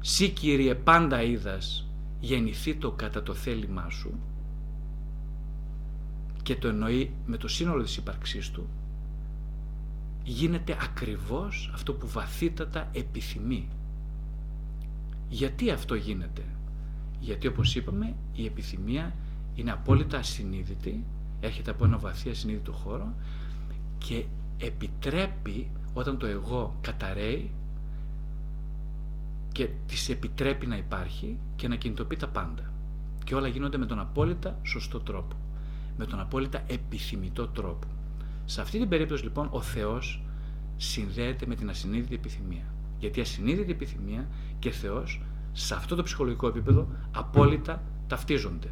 «Σύ 0.01 0.29
Κύριε 0.29 0.75
πάντα 0.75 1.23
είδας, 1.23 1.87
γεννηθεί 2.19 2.75
το 2.75 2.91
κατά 2.91 3.23
το 3.23 3.33
θέλημά 3.33 3.89
σου» 3.89 4.19
και 6.43 6.55
το 6.55 6.67
εννοεί 6.67 7.13
με 7.25 7.37
το 7.37 7.47
σύνολο 7.47 7.83
της 7.83 7.97
ύπαρξής 7.97 8.51
του 8.51 8.67
γίνεται 10.23 10.77
ακριβώς 10.81 11.71
αυτό 11.73 11.93
που 11.93 12.07
βαθύτατα 12.07 12.89
επιθυμεί. 12.93 13.67
Γιατί 15.29 15.69
αυτό 15.71 15.95
γίνεται; 15.95 16.41
Γιατί 17.19 17.47
όπως 17.47 17.75
είπαμε 17.75 18.15
η 18.33 18.45
επιθυμία 18.45 19.15
είναι 19.55 19.71
απόλυτα 19.71 20.17
ασυνείδητη 20.17 21.03
έρχεται 21.45 21.71
από 21.71 21.85
ένα 21.85 21.97
βαθύ 21.97 22.29
ασυνείδητο 22.29 22.71
χώρο 22.71 23.13
και 23.97 24.25
επιτρέπει 24.57 25.69
όταν 25.93 26.17
το 26.17 26.25
εγώ 26.25 26.75
καταραίει 26.81 27.51
και 29.51 29.69
της 29.87 30.09
επιτρέπει 30.09 30.67
να 30.67 30.77
υπάρχει 30.77 31.37
και 31.55 31.67
να 31.67 31.75
κινητοποιεί 31.75 32.17
τα 32.17 32.27
πάντα. 32.27 32.71
Και 33.23 33.35
όλα 33.35 33.47
γίνονται 33.47 33.77
με 33.77 33.85
τον 33.85 33.99
απόλυτα 33.99 34.59
σωστό 34.63 34.99
τρόπο. 34.99 35.35
Με 35.97 36.05
τον 36.05 36.19
απόλυτα 36.19 36.63
επιθυμητό 36.67 37.47
τρόπο. 37.47 37.87
Σε 38.45 38.61
αυτή 38.61 38.79
την 38.79 38.89
περίπτωση 38.89 39.23
λοιπόν 39.23 39.47
ο 39.51 39.61
Θεός 39.61 40.23
συνδέεται 40.77 41.45
με 41.45 41.55
την 41.55 41.69
ασυνείδητη 41.69 42.15
επιθυμία. 42.15 42.73
Γιατί 42.99 43.19
η 43.19 43.21
ασυνείδητη 43.21 43.71
επιθυμία 43.71 44.27
και 44.59 44.71
Θεός 44.71 45.21
σε 45.51 45.75
αυτό 45.75 45.95
το 45.95 46.03
ψυχολογικό 46.03 46.47
επίπεδο 46.47 46.87
απόλυτα 47.11 47.81
ταυτίζονται. 48.07 48.67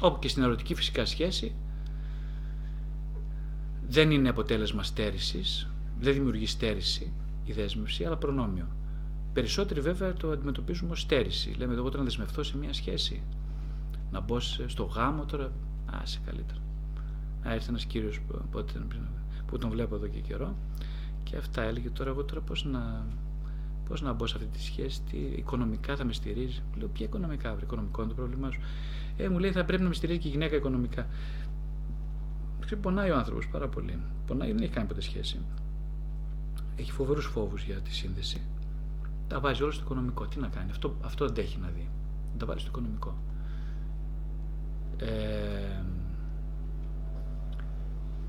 Όπου 0.00 0.18
και 0.18 0.28
στην 0.28 0.42
ερωτική 0.42 0.74
φυσικά 0.74 1.04
σχέση 1.04 1.54
δεν 3.88 4.10
είναι 4.10 4.28
αποτέλεσμα 4.28 4.82
στέρησης, 4.82 5.68
δεν 6.00 6.12
δημιουργεί 6.12 6.46
στέρηση 6.46 7.12
η 7.44 7.52
δέσμευση, 7.52 8.04
αλλά 8.04 8.16
προνόμιο. 8.16 8.66
Περισσότεροι 9.32 9.80
βέβαια 9.80 10.12
το 10.12 10.30
αντιμετωπίζουμε 10.30 10.90
ως 10.90 11.00
στέρηση. 11.00 11.54
Λέμε 11.58 11.74
εγώ 11.74 11.84
τώρα 11.84 11.98
να 11.98 12.04
δεσμευτώ 12.04 12.42
σε 12.42 12.56
μια 12.56 12.72
σχέση, 12.72 13.22
να 14.10 14.20
μπω 14.20 14.40
στο 14.40 14.84
γάμο 14.84 15.24
τώρα, 15.24 15.52
άσε 16.02 16.20
καλύτερα. 16.24 16.60
Να 17.42 17.52
έρθει 17.52 17.68
ένας 17.68 17.84
κύριος 17.84 18.20
που 19.46 19.58
τον 19.58 19.70
βλέπω 19.70 19.94
εδώ 19.94 20.06
και 20.06 20.20
καιρό 20.20 20.56
και 21.22 21.36
αυτά 21.36 21.62
έλεγε 21.62 21.90
τώρα 21.90 22.10
εγώ 22.10 22.24
τώρα 22.24 22.40
πώς 22.40 22.64
να, 22.64 23.06
πώς 23.88 24.02
να 24.02 24.12
μπω 24.12 24.26
σε 24.26 24.36
αυτή 24.36 24.48
τη 24.48 24.62
σχέση, 24.62 25.02
τι 25.10 25.16
οικονομικά 25.16 25.96
θα 25.96 26.04
με 26.04 26.12
στηρίζει. 26.12 26.62
Λέω 26.78 26.88
ποια 26.88 27.06
οικονομικά, 27.06 27.54
βρε, 27.54 27.64
οικονομικό 27.64 28.00
είναι 28.02 28.10
το 28.10 28.16
πρόβλημά 28.16 28.50
σου. 28.50 28.60
Ε, 29.16 29.28
μου 29.28 29.38
λέει 29.38 29.52
θα 29.52 29.64
πρέπει 29.64 29.82
να 29.82 29.88
με 29.88 29.94
στηρίζει 29.94 30.18
και 30.18 30.28
η 30.28 30.30
γυναίκα 30.30 30.56
οικονομικά. 30.56 31.06
Πονάει 32.80 33.10
ο 33.10 33.16
άνθρωπος 33.16 33.48
πάρα 33.48 33.68
πολύ. 33.68 33.98
Πονάει, 34.26 34.52
δεν 34.52 34.62
έχει 34.62 34.72
κάνει 34.72 34.86
ποτέ 34.86 35.00
σχέση. 35.00 35.40
έχει 36.76 36.92
φοβερούς 36.92 37.26
φόβους 37.26 37.64
για 37.64 37.76
τη 37.76 37.94
σύνδεση. 37.94 38.40
Τα 39.28 39.40
βάζει 39.40 39.62
όλα 39.62 39.72
στο 39.72 39.82
οικονομικό. 39.84 40.26
Τι 40.26 40.38
να 40.38 40.48
κάνει, 40.48 40.70
αυτό, 40.70 40.96
αυτό 41.04 41.26
δεν 41.26 41.44
έχει 41.44 41.58
να 41.58 41.68
δει. 41.68 41.88
Τα 42.38 42.46
βάζει 42.46 42.58
στο 42.58 42.68
οικονομικό. 42.68 43.16
Ε, 44.96 45.82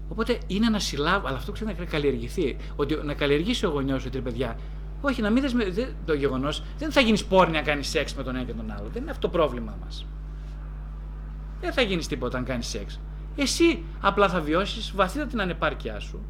οπότε 0.10 0.40
είναι 0.48 0.66
ένα 0.66 0.80
συλλάβω, 0.80 1.28
αλλά 1.28 1.38
αυτό 1.38 1.52
ξέρει 1.52 1.76
να 1.78 1.86
καλλιεργηθεί. 1.86 2.58
Ότι 2.76 2.96
να 3.04 3.14
καλλιεργήσει 3.14 3.66
ο 3.66 3.70
γονιός 3.70 4.06
ότι 4.06 4.22
παιδιά, 4.22 4.58
όχι 5.02 5.22
να 5.22 5.30
μην 5.30 5.42
δεσμε, 5.42 5.94
το 6.06 6.14
γεγονός 6.14 6.64
δεν 6.78 6.92
θα 6.92 7.02
γίνεις 7.02 7.26
πόρνη 7.26 7.54
να 7.54 7.62
κάνεις 7.62 7.88
σεξ 7.88 8.16
με 8.16 8.24
τον 8.24 8.36
ένα 8.36 8.46
και 8.46 8.54
τον 8.54 8.72
άλλο. 8.72 8.90
Δεν 8.94 9.02
είναι 9.02 9.12
αυτό 9.12 9.28
το 9.28 9.38
πρόβλημά 9.38 9.78
μας. 9.84 10.06
Δεν 11.62 11.74
θα 11.74 11.82
γίνεις 11.82 12.08
τίποτα 12.08 12.38
αν 12.38 12.44
κάνεις 12.44 12.68
σεξ. 12.68 13.00
Εσύ 13.36 13.84
απλά 14.02 14.30
θα 14.30 14.42
βιώσεις 14.42 14.92
βαθύτερα 14.96 15.28
την 15.28 15.42
ανεπάρκειά 15.42 16.00
σου. 16.00 16.26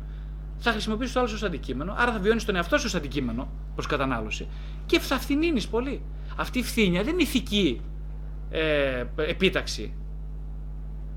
Θα 0.58 0.72
χρησιμοποιήσεις 0.72 1.14
το 1.14 1.20
άλλο 1.20 1.30
ως 1.34 1.44
αντικείμενο, 1.44 1.96
άρα 1.98 2.12
θα 2.12 2.20
βιώνεις 2.20 2.46
τον 2.46 2.56
εαυτό 2.56 2.78
σου 2.78 2.84
ως 2.86 2.96
αντικείμενο 2.96 3.50
προ 3.76 3.86
κατανάλωση 3.88 4.48
και 4.86 5.00
θα 5.00 5.20
φθηνίνεις 5.20 5.68
πολύ. 5.68 6.02
Αυτή 6.36 6.60
η 6.60 6.64
φθήνια 6.64 7.04
δεν 7.04 7.14
είναι 7.14 7.22
ηθική 7.22 7.82
ε, 8.50 9.04
επίταξη. 9.16 9.94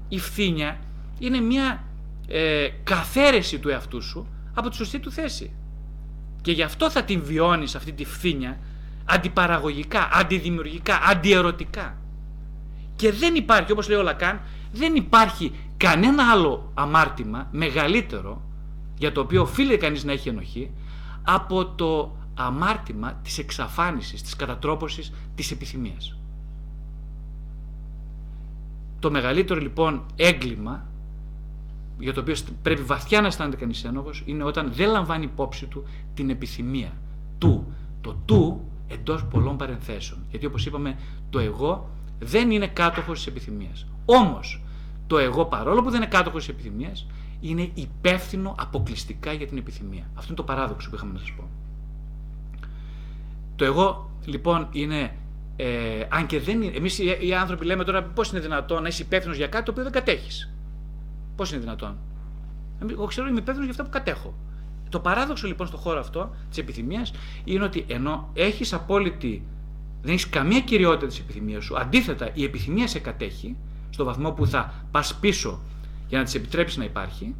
Η 0.09 0.19
φθήνια 0.19 0.79
είναι 1.19 1.41
μια 1.41 1.85
ε, 2.29 2.69
καθαίρεση 2.85 3.59
του 3.59 3.69
εαυτού 3.69 4.03
σου 4.03 4.27
από 4.55 4.69
τη 4.69 4.77
σωστή 4.77 5.01
του 5.01 5.11
θέση. 5.11 5.53
Και 6.43 6.53
γι' 6.53 6.63
αυτό 6.63 6.91
θα 6.91 7.05
την 7.05 7.23
βιώνεις 7.23 7.75
αυτή 7.75 7.93
τη 7.93 8.05
φθήνια 8.05 8.59
αντιπαραγωγικά, 9.05 10.09
αντιδημιουργικά, 10.13 11.01
αντιερωτικά. 11.03 11.97
Και 12.97 13.13
δεν 13.13 13.35
υπάρχει, 13.35 13.73
όπως 13.73 13.89
λέει 13.89 13.99
ο 13.99 14.03
Λακάν, 14.03 14.41
δεν 14.73 14.95
υπάρχει 14.95 15.53
κανένα 15.77 16.31
άλλο 16.31 16.71
αμάρτημα 16.75 17.49
μεγαλύτερο 17.51 18.43
για 18.99 19.13
το 19.13 19.21
οποίο 19.21 19.43
οφείλει 19.43 19.77
κανείς 19.77 20.05
να 20.05 20.13
έχει 20.13 20.29
ενοχή 20.29 20.71
από 21.23 21.67
το 21.67 22.17
αμάρτημα 22.35 23.13
της 23.23 23.39
εξαφάνισης, 23.39 24.23
της 24.23 24.37
κατατρόπωσης 24.37 25.13
της 25.35 25.51
επιθυμίας. 25.51 26.17
Το 28.99 29.11
μεγαλύτερο 29.11 29.61
λοιπόν 29.61 30.07
έγκλημα 30.17 30.87
για 31.99 32.13
το 32.13 32.21
οποίο 32.21 32.35
πρέπει 32.63 32.83
βαθιά 32.83 33.21
να 33.21 33.27
αισθάνεται 33.27 33.57
κανείς 33.57 33.85
ένοχος 33.85 34.23
είναι 34.27 34.45
όταν 34.45 34.73
δεν 34.73 34.91
λαμβάνει 34.91 35.25
υπόψη 35.25 35.67
του 35.67 35.85
την 36.15 36.31
επιθυμία 36.31 36.93
του. 37.39 37.73
Το 38.01 38.17
του 38.25 38.71
εντός 38.89 39.25
πολλών 39.25 39.57
παρενθέσεων. 39.57 40.21
Γιατί 40.31 40.47
όπως 40.47 40.67
είπαμε 40.67 40.97
το 41.31 41.39
εγώ 41.39 41.91
δεν 42.19 42.51
είναι 42.51 42.67
κάτοχος 42.67 43.19
της 43.19 43.27
επιθυμίας. 43.27 43.87
Όμως 44.05 44.63
το 45.07 45.19
εγώ 45.19 45.45
παρόλο 45.45 45.83
που 45.83 45.91
δεν 45.91 46.01
είναι 46.01 46.11
κάτοχος 46.11 46.45
της 46.45 46.55
επιθυμίας 46.55 47.07
είναι 47.41 47.71
υπεύθυνο 47.75 48.55
αποκλειστικά 48.59 49.33
για 49.33 49.47
την 49.47 49.57
επιθυμία. 49.57 50.11
Αυτό 50.15 50.27
είναι 50.27 50.37
το 50.37 50.43
παράδοξο 50.43 50.91
που 50.91 50.95
είχαμε 50.95 51.13
να 51.13 51.19
σας 51.19 51.33
πω. 51.33 51.49
Το 53.57 53.65
εγώ 53.65 54.11
λοιπόν 54.25 54.69
είναι 54.73 55.17
ε, 55.57 56.07
αν 56.09 56.27
και 56.27 56.41
δεν 56.41 56.63
είναι. 56.63 56.77
Εμείς 56.77 56.99
οι, 56.99 57.35
άνθρωποι 57.41 57.65
λέμε 57.65 57.85
τώρα 57.85 58.03
πώς 58.03 58.31
είναι 58.31 58.41
δυνατόν 58.41 58.83
να 58.83 58.89
είσαι 58.89 59.03
υπεύθυνος 59.03 59.37
για 59.37 59.47
κάτι 59.47 59.65
το 59.65 59.71
οποίο 59.71 59.83
δεν 59.83 59.93
κατέχεις. 59.93 60.52
Πώς 61.37 61.51
είναι 61.51 61.61
δυνατόν; 61.61 61.97
Εγώ 62.91 63.07
ξέρω 63.07 63.29
είμαι 63.29 63.39
υπεύθυνος 63.39 63.65
για 63.65 63.71
αυτά 63.71 63.85
που 63.85 63.91
κατέχω. 63.91 64.35
Το 64.89 65.01
παράδοξο 65.01 65.47
λοιπόν 65.47 65.67
στον 65.67 65.79
χώρο 65.79 65.99
αυτό 65.99 66.35
της 66.49 66.59
επιθυμίας 66.59 67.13
είναι 67.45 67.65
ότι 67.65 67.85
ενώ 67.89 68.31
έχεις 68.33 68.73
απόλυτη. 68.73 69.47
Δεν 70.03 70.13
έχεις 70.13 70.29
καμία 70.29 70.61
κυριότητα 70.61 71.07
της 71.07 71.19
επιθυμίας 71.19 71.65
σου. 71.65 71.79
Αντίθετα, 71.79 72.31
η 72.35 72.45
επιθυμία 72.45 72.89
σε 72.89 72.99
κατέχει 72.99 73.57
στο 73.91 74.05
βαθμό 74.05 74.33
που 74.33 74.47
θα 74.47 74.75
πας 74.91 75.15
πίσω 75.15 75.61
για 76.09 76.19
να 76.19 76.25
της 76.25 76.35
επιτρέψεις 76.35 76.79
να 76.79 76.85
υπάρχει. 76.85 77.35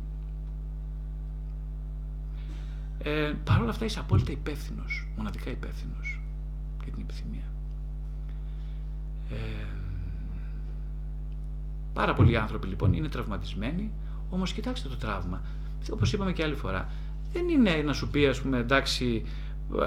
Ε, 3.03 3.33
Παρ' 3.45 3.61
όλα 3.61 3.71
αυτά 3.71 3.85
είσαι 3.85 3.99
απόλυτα 3.99 4.33
υπεύθυνος, 4.33 5.09
μοναδικά 5.17 5.51
υπεύθυνος 5.51 6.21
για 6.83 6.93
την 6.93 7.03
επιθυμία. 7.03 7.45
Ε, 9.31 9.37
πάρα 11.93 12.15
πολλοί 12.15 12.37
άνθρωποι 12.37 12.67
λοιπόν 12.67 12.93
είναι 12.93 13.09
τραυματισμένοι, 13.09 13.93
όμως 14.31 14.53
κοιτάξτε 14.53 14.89
το 14.89 14.97
τραύμα. 14.97 15.43
Όπως 15.91 16.13
είπαμε 16.13 16.33
και 16.33 16.43
άλλη 16.43 16.55
φορά, 16.55 16.89
δεν 17.33 17.49
είναι 17.49 17.83
να 17.85 17.93
σου 17.93 18.09
πει, 18.09 18.27
ας 18.27 18.41
πούμε, 18.41 18.59
εντάξει, 18.59 19.25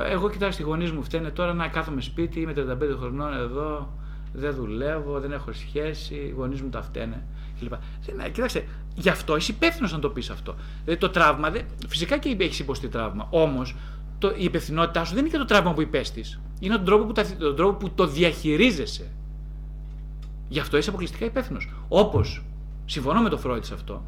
εγώ 0.10 0.30
κοιτάξτε, 0.30 0.64
οι 0.64 0.66
γονείς 0.66 0.92
μου 0.92 1.04
φταίνε 1.04 1.30
τώρα 1.30 1.54
να 1.54 1.68
κάθομαι 1.68 2.02
σπίτι, 2.02 2.40
είμαι 2.40 2.54
35 2.56 2.98
χρονών 3.00 3.34
εδώ, 3.34 3.94
δεν 4.34 4.54
δουλεύω, 4.54 5.20
δεν 5.20 5.32
έχω 5.32 5.52
σχέση, 5.54 6.16
οι 6.16 6.34
γονείς 6.38 6.62
μου 6.62 6.70
τα 6.70 6.82
φταίνε 6.82 7.24
κλπ. 7.60 7.74
Κοιτάξτε, 8.32 8.66
γι' 8.96 9.10
αυτό 9.10 9.36
είσαι 9.36 9.52
υπεύθυνος 9.52 9.92
να 9.92 10.00
το 10.00 10.10
πεις 10.10 10.30
αυτό. 10.30 10.56
Δηλαδή 10.84 11.00
το 11.00 11.10
τραύμα, 11.10 11.52
φυσικά 11.88 12.18
και 12.18 12.36
έχεις 12.40 12.60
υποστεί 12.60 12.88
τραύμα, 12.88 13.28
όμως 13.30 13.76
η 14.38 14.44
υπευθυνότητά 14.44 15.06
σου 15.06 15.14
δεν 15.14 15.24
είναι 15.24 15.32
και 15.32 15.38
το 15.38 15.46
τραύμα 15.46 15.74
που 15.74 15.82
υπέστης. 15.82 16.40
Είναι 16.60 16.76
τον 16.76 16.86
τρόπο 16.86 17.06
που, 17.06 17.14
τον 17.38 17.56
τρόπο 17.56 17.78
που 17.78 17.90
το 17.96 18.08
διαχειρίζεσαι. 18.08 19.12
Γι' 20.48 20.60
αυτό 20.60 20.78
είσαι 20.78 20.90
αποκλειστικά 20.90 21.26
υπεύθυνος. 21.26 21.74
Όπως, 21.88 22.46
συμφωνώ 22.86 23.22
με 23.22 23.30
το 23.30 23.38
Φρόιτ 23.38 23.64
σε 23.64 23.74
αυτό, 23.74 24.04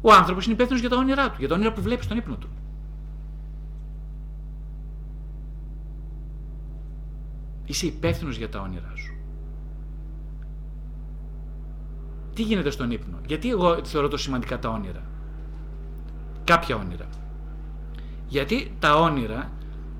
ο 0.00 0.12
άνθρωπος 0.12 0.44
είναι 0.44 0.54
υπεύθυνος 0.54 0.80
για 0.80 0.90
τα 0.90 0.96
όνειρά 0.96 1.30
του, 1.30 1.36
για 1.38 1.48
τα 1.48 1.54
όνειρα 1.54 1.72
που 1.72 1.82
βλέπει 1.82 2.04
στον 2.04 2.16
ύπνο 2.16 2.36
του. 2.36 2.48
Είσαι 7.64 7.86
υπεύθυνος 7.86 8.36
για 8.36 8.48
τα 8.48 8.60
όνειρά 8.60 8.92
σου. 8.94 9.14
Τι 12.34 12.42
γίνεται 12.42 12.70
στον 12.70 12.90
ύπνο, 12.90 13.18
γιατί 13.26 13.50
εγώ 13.50 13.84
θεωρώ 13.84 14.08
το 14.08 14.16
σημαντικά 14.16 14.58
τα 14.58 14.68
όνειρα; 14.68 15.02
Κάποια 16.44 16.76
όνειρα. 16.76 17.06
Γιατί 18.28 18.74
τα 18.78 18.96
όνειρα 18.96 19.50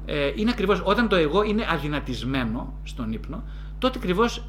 ε, 0.05 0.33
είναι 0.35 0.50
ακριβώς 0.50 0.83
όταν 0.85 1.09
το 1.09 1.16
εγώ 1.16 1.42
είναι 1.42 1.66
αδυνατισμένο 1.68 2.72
στον 2.83 3.12
ύπνο, 3.12 3.42
τότε 3.79 3.98
ακριβώς 3.98 4.44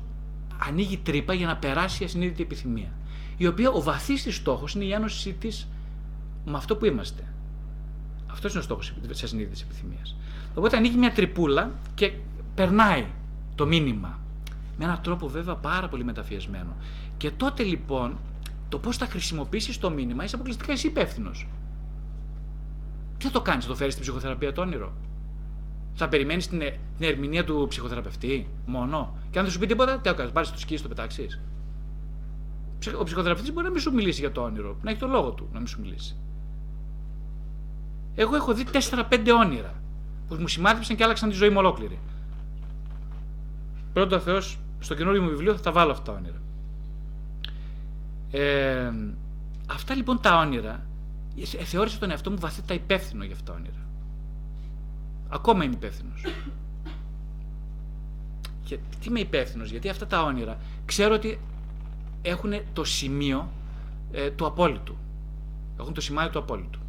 ανοίγει 0.57 0.97
τρύπα 0.97 1.33
για 1.33 1.47
να 1.47 1.57
περάσει 1.57 2.03
η 2.03 2.05
ασυνείδητη 2.05 2.43
επιθυμία. 2.43 2.91
Η 3.37 3.47
οποία 3.47 3.69
ο 3.69 3.81
βαθύς 3.81 4.23
της 4.23 4.35
στόχος 4.35 4.73
είναι 4.73 4.83
η 4.83 4.91
ένωση 4.91 5.33
της 5.33 5.67
με 6.45 6.57
αυτό 6.57 6.75
που 6.75 6.85
είμαστε. 6.85 7.23
Αυτός 8.31 8.51
είναι 8.51 8.59
ο 8.59 8.63
στόχος 8.63 8.93
της 9.07 9.23
ασυνείδητης 9.23 9.61
επιθυμίας. 9.61 10.15
Οπότε 10.55 10.77
ανοίγει 10.77 10.97
μια 10.97 11.11
τρυπούλα 11.11 11.71
και 11.95 12.13
περνάει 12.55 13.05
το 13.55 13.65
μήνυμα. 13.65 14.19
Με 14.77 14.85
έναν 14.85 15.01
τρόπο 15.01 15.27
βέβαια 15.27 15.55
πάρα 15.55 15.89
πολύ 15.89 16.03
μεταφιεσμένο. 16.03 16.75
Και 17.17 17.31
τότε 17.31 17.63
λοιπόν 17.63 18.17
το 18.69 18.79
πώς 18.79 18.97
θα 18.97 19.05
χρησιμοποιήσεις 19.05 19.77
το 19.77 19.89
μήνυμα 19.89 20.23
είσαι 20.23 20.35
αποκλειστικά 20.35 20.71
εσύ 20.71 20.87
υπεύθυνος. 20.87 21.47
Τι 23.17 23.25
θα 23.25 23.31
το 23.31 23.41
κάνεις, 23.41 23.63
θα 23.63 23.69
το 23.69 23.75
φέρεις 23.75 23.93
στην 23.93 24.05
ψυχοθεραπεία 24.05 24.53
το 24.53 24.61
όνειρο; 24.61 24.93
Θα 25.99 26.09
περιμένεις 26.09 26.47
την, 26.47 26.61
ε, 26.61 26.79
την 26.97 27.09
ερμηνεία 27.09 27.43
του 27.43 27.65
ψυχοθεραπευτή 27.69 28.47
μόνο; 28.65 29.17
Και 29.31 29.37
αν 29.37 29.43
δεν 29.43 29.53
σου 29.53 29.59
πει 29.59 29.65
τίποτα, 29.65 29.99
τι 29.99 30.09
έκανες, 30.09 30.31
πάρει 30.31 30.47
το 30.47 30.59
σκι, 30.59 30.79
το 30.79 30.87
πετάξεις; 30.87 31.39
Ο 32.99 33.03
ψυχοθεραπευτής 33.03 33.53
μπορεί 33.53 33.65
να 33.65 33.71
μην 33.71 33.81
σου 33.81 33.93
μιλήσει 33.93 34.19
για 34.19 34.31
το 34.31 34.41
όνειρο, 34.41 34.77
να 34.81 34.89
έχει 34.89 34.99
το 34.99 35.07
λόγο 35.07 35.31
του 35.31 35.49
να 35.51 35.57
μην 35.57 35.67
σου 35.67 35.81
μιλήσει. 35.81 36.15
Εγώ 38.15 38.35
έχω 38.35 38.53
δει 38.53 38.65
4-5 38.71 39.31
όνειρα 39.39 39.73
που 40.27 40.35
μου 40.39 40.47
σημάδεψαν 40.47 40.95
και 40.95 41.03
άλλαξαν 41.03 41.29
τη 41.29 41.35
ζωή 41.35 41.49
μου 41.49 41.57
ολόκληρη. 41.57 41.99
Πρώτο 43.93 44.19
Θεός, 44.19 44.59
στο 44.79 44.95
καινούριο 44.95 45.21
μου 45.21 45.29
βιβλίο 45.29 45.55
θα 45.55 45.61
τα 45.61 45.71
βάλω 45.71 45.91
αυτά 45.91 46.11
τα 46.11 46.17
όνειρα. 46.17 46.41
Ε, 48.31 48.91
αυτά 49.67 49.95
λοιπόν 49.95 50.21
τα 50.21 50.37
όνειρα 50.37 50.85
ε, 51.59 51.63
θεώρησα 51.63 51.97
τον 51.97 52.11
εαυτό 52.11 52.31
μου 52.31 52.37
βαθύτατα 52.39 52.73
υπεύθυνο 52.73 53.23
για 53.23 53.33
αυτά 53.33 53.51
τα 53.51 53.57
όνειρα. 53.57 53.86
Ακόμα 55.29 55.63
είμαι 55.63 55.73
υπεύθυνος. 55.75 56.23
Και 58.63 58.77
τι 58.77 59.07
είμαι 59.07 59.19
υπεύθυνος, 59.19 59.69
γιατί 59.71 59.89
αυτά 59.89 60.07
τα 60.07 60.23
όνειρα 60.23 60.57
ξέρω 60.85 61.13
ότι 61.13 61.39
έχουν 62.21 62.53
το 62.73 62.83
σημείο 62.83 63.49
ε, 64.11 64.29
του 64.29 64.45
απόλυτου. 64.45 64.97
Έχουν 65.79 65.93
το 65.93 66.01
σημάδι 66.01 66.29
του 66.29 66.39
απόλυτου. 66.39 66.79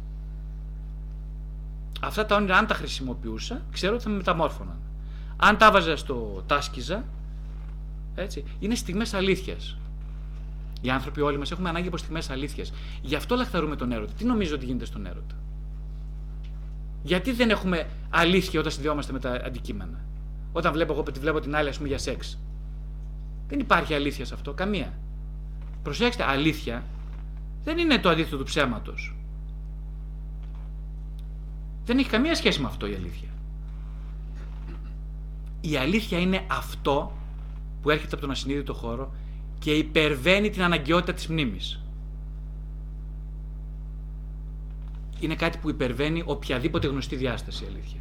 Αυτά 2.01 2.25
τα 2.25 2.35
όνειρα, 2.35 2.57
αν 2.57 2.67
τα 2.67 2.73
χρησιμοποιούσα, 2.73 3.61
ξέρω 3.71 3.93
ότι 3.93 4.03
θα 4.03 4.09
με 4.09 4.15
μεταμόρφωναν. 4.15 4.77
Αν 5.37 5.57
τα 5.57 5.71
βάζα 5.71 5.95
στο 5.95 6.43
τάσκιζα, 6.47 7.03
έτσι, 8.15 8.43
είναι 8.59 8.75
στιγμές 8.75 9.13
αλήθειας. 9.13 9.77
Οι 10.81 10.89
άνθρωποι 10.89 11.21
όλοι 11.21 11.37
μας 11.37 11.51
έχουμε 11.51 11.69
ανάγκη 11.69 11.87
από 11.87 11.97
στιγμές 11.97 12.29
αλήθειας. 12.29 12.73
Γι' 13.01 13.15
αυτό 13.15 13.35
λαχταρούμε 13.35 13.75
τον 13.75 13.91
έρωτα. 13.91 14.13
Τι 14.13 14.25
νομίζω 14.25 14.55
ότι 14.55 14.65
γίνεται 14.65 14.85
στον 14.85 15.05
έρωτα; 15.05 15.35
Γιατί 17.03 17.31
δεν 17.31 17.49
έχουμε 17.49 17.87
αλήθεια 18.09 18.59
όταν 18.59 18.71
συνδυόμαστε 18.71 19.13
με 19.13 19.19
τα 19.19 19.31
αντικείμενα; 19.45 20.05
Όταν 20.51 20.73
βλέπω 20.73 20.93
εγώ 20.93 21.03
τη 21.03 21.19
βλέπω 21.19 21.39
την 21.39 21.55
άλλη, 21.55 21.69
ας 21.69 21.77
πούμε, 21.77 21.87
για 21.89 21.97
σεξ. 21.97 22.39
Δεν 23.47 23.59
υπάρχει 23.59 23.93
αλήθεια 23.93 24.25
σε 24.25 24.33
αυτό, 24.33 24.53
καμία. 24.53 24.93
Προσέξτε, 25.83 26.23
αλήθεια 26.23 26.83
δεν 27.63 27.77
είναι 27.77 27.99
το 27.99 28.09
αντίθετο 28.09 28.37
του 28.37 28.43
ψέματος. 28.43 29.15
Δεν 31.85 31.97
έχει 31.97 32.09
καμία 32.09 32.35
σχέση 32.35 32.61
με 32.61 32.67
αυτό 32.67 32.87
η 32.87 32.93
αλήθεια. 32.93 33.29
Η 35.61 35.75
αλήθεια 35.75 36.19
είναι 36.19 36.45
αυτό 36.47 37.17
που 37.81 37.89
έρχεται 37.89 38.11
από 38.11 38.21
τον 38.21 38.31
ασυνείδητο 38.31 38.73
χώρο 38.73 39.13
και 39.59 39.71
υπερβαίνει 39.71 40.49
την 40.49 40.63
αναγκαιότητα 40.63 41.13
της 41.13 41.27
μνήμης. 41.27 41.83
Είναι 45.19 45.35
κάτι 45.35 45.57
που 45.57 45.69
υπερβαίνει 45.69 46.23
οποιαδήποτε 46.25 46.87
γνωστή 46.87 47.15
διάσταση 47.15 47.65
αλήθεια. 47.69 47.99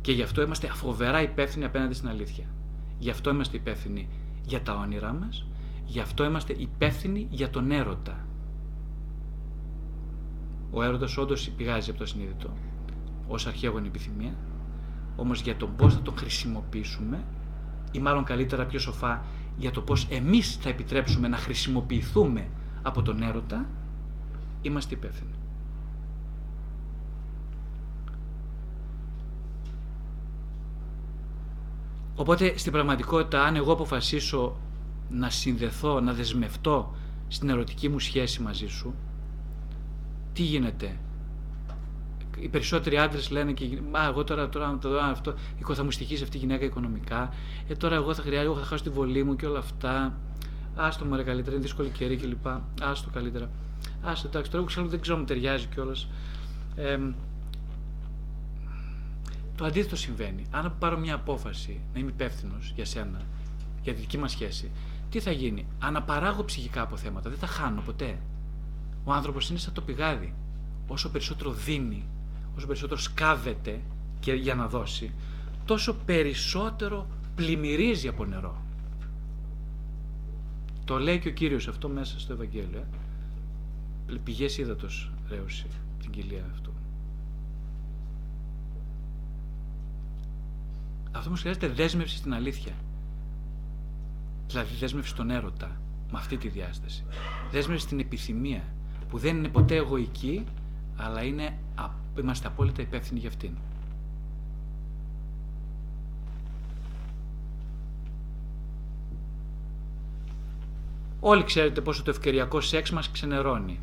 Και 0.00 0.12
γι' 0.12 0.22
αυτό 0.22 0.42
είμαστε 0.42 0.66
φοβερά 0.66 1.22
υπεύθυνοι 1.22 1.64
απέναντι 1.64 1.94
στην 1.94 2.08
αλήθεια. 2.08 2.44
Γι' 2.98 3.10
αυτό 3.10 3.30
είμαστε 3.30 3.56
υπεύθυνοι 3.56 4.08
για 4.42 4.62
τα 4.62 4.74
όνειρά 4.74 5.12
μας, 5.12 5.46
γι' 5.84 6.00
αυτό 6.00 6.24
είμαστε 6.24 6.54
υπεύθυνοι 6.58 7.26
για 7.30 7.50
τον 7.50 7.70
έρωτα. 7.70 8.26
Ο 10.70 10.82
έρωτας 10.82 11.16
όντως 11.16 11.50
πηγάζει 11.56 11.90
από 11.90 11.98
το 11.98 12.06
συνείδητο, 12.06 12.50
ως 13.28 13.46
αρχαίγονη 13.46 13.86
επιθυμία, 13.86 14.34
όμως 15.16 15.40
για 15.40 15.56
τον 15.56 15.76
πώς 15.76 15.94
θα 15.94 16.00
τον 16.00 16.16
χρησιμοποιήσουμε 16.16 17.24
ή 17.92 17.98
μάλλον 17.98 18.24
καλύτερα 18.24 18.66
πιο 18.66 18.78
σοφά 18.78 19.24
για 19.56 19.70
το 19.70 19.80
πώς 19.80 20.06
εμείς 20.10 20.56
θα 20.56 20.68
επιτρέψουμε 20.68 21.28
να 21.28 21.36
χρησιμοποιηθούμε 21.36 22.48
από 22.82 23.02
τον 23.02 23.22
έρωτα, 23.22 23.68
είμαστε 24.62 24.94
υπεύθυνοι. 24.94 25.29
Οπότε 32.20 32.58
στην 32.58 32.72
πραγματικότητα 32.72 33.42
αν 33.44 33.56
εγώ 33.56 33.72
αποφασίσω 33.72 34.56
να 35.10 35.30
συνδεθώ, 35.30 36.00
να 36.00 36.12
δεσμευτώ 36.12 36.94
στην 37.28 37.48
ερωτική 37.48 37.88
μου 37.88 37.98
σχέση 37.98 38.42
μαζί 38.42 38.66
σου, 38.66 38.94
τι 40.32 40.42
γίνεται; 40.42 40.96
Οι 42.38 42.48
περισσότεροι 42.48 42.98
άντρες 42.98 43.30
λένε 43.30 43.52
και 43.52 43.80
Μα 43.90 44.04
εγώ 44.04 44.24
τώρα, 44.24 44.48
τώρα 44.48 44.78
το 44.80 44.88
δω 44.88 44.98
αυτό, 44.98 45.34
θα 45.74 45.84
μου 45.84 45.90
στοιχήσει 45.90 46.22
αυτή 46.22 46.36
η 46.36 46.40
γυναίκα 46.40 46.64
οικονομικά. 46.64 47.32
Ε, 47.68 47.74
τώρα 47.74 47.94
εγώ 47.94 48.14
θα 48.14 48.22
χρειάζομαι, 48.22 48.50
εγώ 48.50 48.60
θα 48.60 48.66
χάσω 48.66 48.82
τη 48.82 48.90
βολή 48.90 49.24
μου 49.24 49.36
και 49.36 49.46
όλα 49.46 49.58
αυτά. 49.58 50.18
Άστο 50.74 51.04
μου 51.04 51.10
καλύτερα, 51.24 51.50
είναι 51.50 51.64
δύσκολη 51.64 51.88
καιρή 51.88 52.16
κλπ. 52.16 52.46
Άστο 52.82 53.10
καλύτερα. 53.12 53.50
Άστο 54.02 54.28
εντάξει, 54.28 54.50
τώρα 54.50 54.64
ξέρω, 54.64 54.86
δεν 54.86 55.00
ξέρω 55.00 55.18
μου 55.18 55.24
ταιριάζει 55.24 55.66
κιόλας. 55.66 56.08
Ε, 56.76 56.98
το 59.60 59.66
αντίθετο 59.66 59.96
συμβαίνει. 59.96 60.46
Αν 60.50 60.74
πάρω 60.78 60.98
μια 60.98 61.14
απόφαση 61.14 61.80
να 61.92 62.00
είμαι 62.00 62.10
υπεύθυνος 62.10 62.72
για 62.74 62.84
σένα, 62.84 63.22
για 63.82 63.94
τη 63.94 64.00
δική 64.00 64.18
μας 64.18 64.30
σχέση, 64.30 64.70
τι 65.10 65.20
θα 65.20 65.30
γίνει; 65.30 65.66
Αναπαράγω 65.78 66.44
ψυχικά 66.44 66.82
αποθέματα, 66.82 67.30
δεν 67.30 67.38
τα 67.38 67.46
χάνω 67.46 67.80
ποτέ. 67.80 68.18
Ο 69.04 69.12
άνθρωπος 69.12 69.50
είναι 69.50 69.58
σαν 69.58 69.72
το 69.72 69.80
πηγάδι. 69.80 70.34
Όσο 70.86 71.10
περισσότερο 71.10 71.52
δίνει, 71.52 72.08
όσο 72.56 72.66
περισσότερο 72.66 73.00
σκάβεται 73.00 73.80
και 74.20 74.32
για 74.32 74.54
να 74.54 74.68
δώσει, 74.68 75.12
τόσο 75.64 75.94
περισσότερο 75.94 77.06
πλημμυρίζει 77.34 78.08
από 78.08 78.24
νερό. 78.24 78.62
Το 80.84 80.98
λέει 80.98 81.18
και 81.18 81.28
ο 81.28 81.32
Κύριος 81.32 81.68
αυτό 81.68 81.88
μέσα 81.88 82.20
στο 82.20 82.32
Ευαγγέλιο. 82.32 82.86
Ε. 84.08 84.16
Πηγές 84.24 84.58
ύδατος 84.58 85.12
ρέωση 85.28 85.66
την 86.00 86.10
κοιλία 86.10 86.44
αυτού. 86.52 86.72
Αυτό 91.12 91.28
όμως 91.28 91.40
χρειάζεται 91.40 91.68
δέσμευση 91.68 92.16
στην 92.16 92.34
αλήθεια. 92.34 92.72
Δηλαδή 94.46 94.74
δέσμευση 94.74 95.10
στον 95.10 95.30
έρωτα, 95.30 95.80
με 96.10 96.18
αυτή 96.18 96.36
τη 96.36 96.48
διάσταση. 96.48 97.04
Δέσμευση 97.50 97.84
στην 97.84 98.00
επιθυμία, 98.00 98.62
που 99.08 99.18
δεν 99.18 99.36
είναι 99.36 99.48
ποτέ 99.48 99.74
εγωική, 99.76 100.44
αλλά 100.96 101.22
είναι, 101.22 101.58
είμαστε 102.20 102.46
απόλυτα 102.46 102.82
υπεύθυνοι 102.82 103.20
για 103.20 103.28
αυτήν. 103.28 103.50
Όλοι 111.20 111.44
ξέρετε 111.44 111.80
πόσο 111.80 112.02
το 112.02 112.10
ευκαιριακό 112.10 112.60
σεξ 112.60 112.90
μας 112.90 113.10
ξενερώνει. 113.10 113.80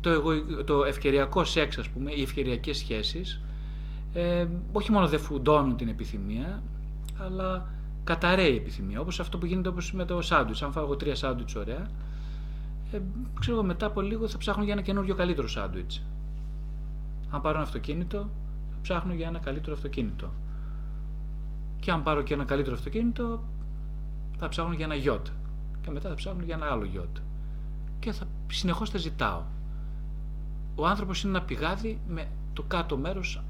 Το, 0.00 0.10
εγώ, 0.10 0.64
το 0.64 0.84
ευκαιριακό 0.84 1.44
σεξ, 1.44 1.78
ας 1.78 1.88
πούμε, 1.88 2.12
οι 2.12 2.22
ευκαιριακές 2.22 2.76
σχέσεις, 2.76 3.40
ε, 4.12 4.46
όχι 4.72 4.92
μόνο 4.92 5.08
δεν 5.08 5.18
φουντώνουν 5.18 5.76
την 5.76 5.88
επιθυμία, 5.88 6.62
αλλά 7.18 7.66
καταραίει 8.04 8.52
η 8.52 8.56
επιθυμία. 8.56 9.00
Όπως 9.00 9.20
αυτό 9.20 9.38
που 9.38 9.46
γίνεται 9.46 9.68
όπως 9.68 9.92
με 9.92 10.04
το 10.04 10.22
σάντουιτς. 10.22 10.62
Αν 10.62 10.72
φάω 10.72 10.96
τρία 10.96 11.14
σάντουιτς 11.14 11.54
ωραία, 11.54 11.86
ε, 12.92 13.00
ξέρω 13.40 13.56
εγώ 13.56 13.64
μετά 13.66 13.86
από 13.86 14.00
λίγο 14.00 14.28
θα 14.28 14.38
ψάχνω 14.38 14.64
για 14.64 14.72
ένα 14.72 14.82
καινούριο 14.82 15.14
καλύτερο 15.14 15.48
σάντουιτς. 15.48 16.02
Αν 17.30 17.40
πάρω 17.40 17.54
ένα 17.54 17.66
αυτοκίνητο, 17.66 18.18
θα 18.70 18.76
ψάχνω 18.82 19.14
για 19.14 19.26
ένα 19.26 19.38
καλύτερο 19.38 19.74
αυτοκίνητο. 19.74 20.30
Και 21.80 21.90
αν 21.90 22.02
πάρω 22.02 22.22
και 22.22 22.34
ένα 22.34 22.44
καλύτερο 22.44 22.74
αυτοκίνητο, 22.74 23.42
θα 24.38 24.48
ψάχνω 24.48 24.72
για 24.72 24.84
ένα 24.84 24.94
γιότ. 24.94 25.26
Και 25.80 25.90
μετά 25.90 26.08
θα 26.08 26.14
ψάχνω 26.14 26.42
για 26.42 26.54
ένα 26.54 26.66
άλλο 26.66 26.84
γιότ. 26.84 27.16
Και 27.98 28.12
θα 28.12 28.24
συνεχώς 28.50 28.90
τα 28.90 28.98
ζητάω. 28.98 29.42
Ο 30.74 30.86
άνθρωπος 30.86 31.22
είναι 31.22 31.36
ένα 31.36 31.46
πηγάδι 31.46 32.00
με 32.08 32.28
το 32.52 32.62
κάτω 32.62 32.96
μέρος 32.96 33.42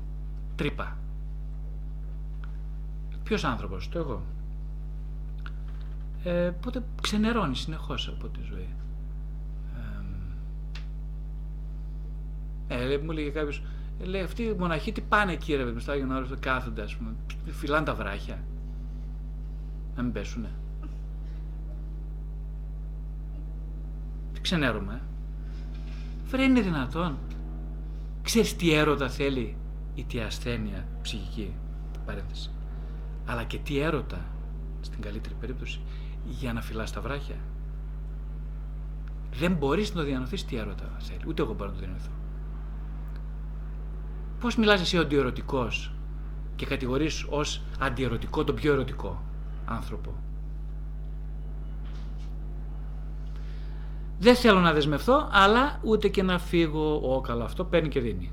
τρύπα. 0.63 0.97
Ποιος 3.23 3.45
άνθρωπος, 3.45 3.89
το 3.89 3.99
εγώ. 3.99 4.23
Ε, 6.25 6.47
οπότε 6.47 6.85
ξενερώνεις 7.01 7.59
συνεχώς 7.59 8.09
από 8.09 8.29
τη 8.29 8.41
ζωή. 8.43 8.69
Ε, 12.69 12.99
μου 13.05 13.11
έλεγε 13.11 13.31
κάποιος, 13.31 13.63
ε, 14.01 14.05
λέει 14.05 14.23
αυτοί 14.23 14.43
οι 14.43 14.55
μοναχοί 14.59 14.93
τι 14.93 15.01
πάνε 15.01 15.33
εκεί 15.33 15.55
ρε 15.55 15.79
στο 15.79 15.93
Άγιο 15.93 16.07
Νόρο, 16.07 16.27
κάθονται 16.41 16.83
ας 16.83 16.97
πούμε, 16.97 17.15
φυλάνε 17.47 17.85
τα 17.85 17.95
βράχια. 17.95 18.45
Να 19.97 20.03
μην 20.03 20.13
πέσουνε. 20.13 20.51
Τι 24.33 24.41
ξενέρουμε. 24.41 25.01
Βρε 26.25 26.43
είναι 26.43 26.61
δυνατόν. 26.61 27.19
Ξέρεις 28.23 28.57
τι 28.57 28.73
έρωτα 28.73 29.09
θέλει; 29.09 29.57
Ή 29.95 30.05
τι 30.05 30.21
ασθένεια 30.21 30.87
ψυχική 31.03 31.55
παρένθεση. 32.07 32.51
Αλλά 33.27 33.45
και 33.45 33.59
τι 33.59 33.79
έρωτα 33.79 34.25
στην 34.81 35.01
καλύτερη 35.01 35.35
περίπτωση 35.35 35.81
για 36.25 36.53
να 36.53 36.61
φυλάς 36.61 36.93
τα 36.93 37.01
βράχια. 37.01 37.37
Δεν 39.35 39.53
μπορείς 39.53 39.95
να 39.95 40.01
το 40.01 40.07
διανοηθείς 40.07 40.45
τι 40.45 40.57
έρωτα 40.57 40.97
θέλει. 40.99 41.21
Ούτε 41.27 41.43
εγώ 41.43 41.55
μπορώ 41.55 41.69
να 41.71 41.75
το 41.75 41.81
διανοηθώ. 41.81 42.11
Πώς 44.41 44.57
μιλάς 44.57 44.81
εσύ 44.81 44.99
αντιερωτικός 44.99 45.95
και 46.57 46.67
κατηγορείς 46.67 47.27
ως 47.29 47.63
αντιερωτικό 47.79 48.45
τον 48.45 48.55
πιο 48.55 48.73
ερωτικό 48.73 49.23
άνθρωπο; 49.65 50.15
Δεν 54.19 54.35
θέλω 54.37 54.61
να 54.61 54.73
δεσμευθώ, 54.73 55.29
αλλά 55.33 55.81
ούτε 55.83 56.09
και 56.09 56.23
να 56.23 56.39
φύγω. 56.39 57.15
Ο 57.15 57.21
καλά, 57.21 57.45
αυτό 57.45 57.65
παίρνει 57.65 57.89
και 57.89 58.01
δίνει. 58.01 58.33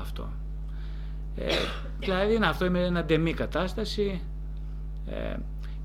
Αυτό. 0.00 0.32
Ε, 1.36 1.54
δηλαδή 1.98 2.34
είναι 2.34 2.46
αυτό, 2.46 2.64
είναι 2.64 2.80
ένα 2.80 3.04
ντεμή 3.04 3.32
κατάσταση. 3.32 4.20
Ε, 5.06 5.36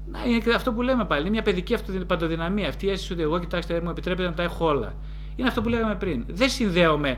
να, 0.06 0.24
είναι 0.26 0.54
αυτό 0.56 0.74
που 0.74 0.82
λέμε 0.82 1.06
πάλι. 1.06 1.22
Είναι 1.22 1.30
μια 1.30 1.42
παιδική 1.42 1.78
παντοδυναμία. 2.08 2.68
Αυτή 2.68 2.86
η 2.86 2.90
αίσθηση 2.90 3.14
ότι 3.14 3.22
εγώ, 3.22 3.40
κοιτάξτε, 3.40 3.82
μου 3.82 3.90
επιτρέπεται 3.90 4.28
να 4.28 4.34
τα 4.34 4.44
έχω 4.44 4.66
όλα. 4.66 4.94
Είναι 5.36 5.48
αυτό 5.48 5.62
που 5.62 5.70
λέγαμε 5.70 5.96
πριν. 5.96 6.26
Δεν 6.28 6.50
συνδέομαι 6.50 7.18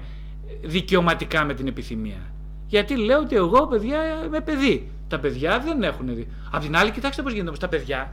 δικαιωματικά 0.63 1.45
με 1.45 1.53
την 1.53 1.67
επιθυμία. 1.67 2.33
Γιατί 2.67 2.97
λέω 2.97 3.19
ότι 3.19 3.35
εγώ, 3.35 3.67
παιδιά, 3.67 3.97
είμαι 4.25 4.41
παιδί. 4.41 4.91
Τα 5.07 5.19
παιδιά 5.19 5.59
δεν 5.59 5.83
έχουν 5.83 6.15
δει. 6.15 6.27
Απ' 6.51 6.61
την 6.61 6.75
άλλη, 6.75 6.91
κοιτάξτε 6.91 7.21
πώς 7.21 7.31
γίνεται 7.31 7.47
όμως 7.47 7.59
τα 7.59 7.67
παιδιά. 7.67 8.11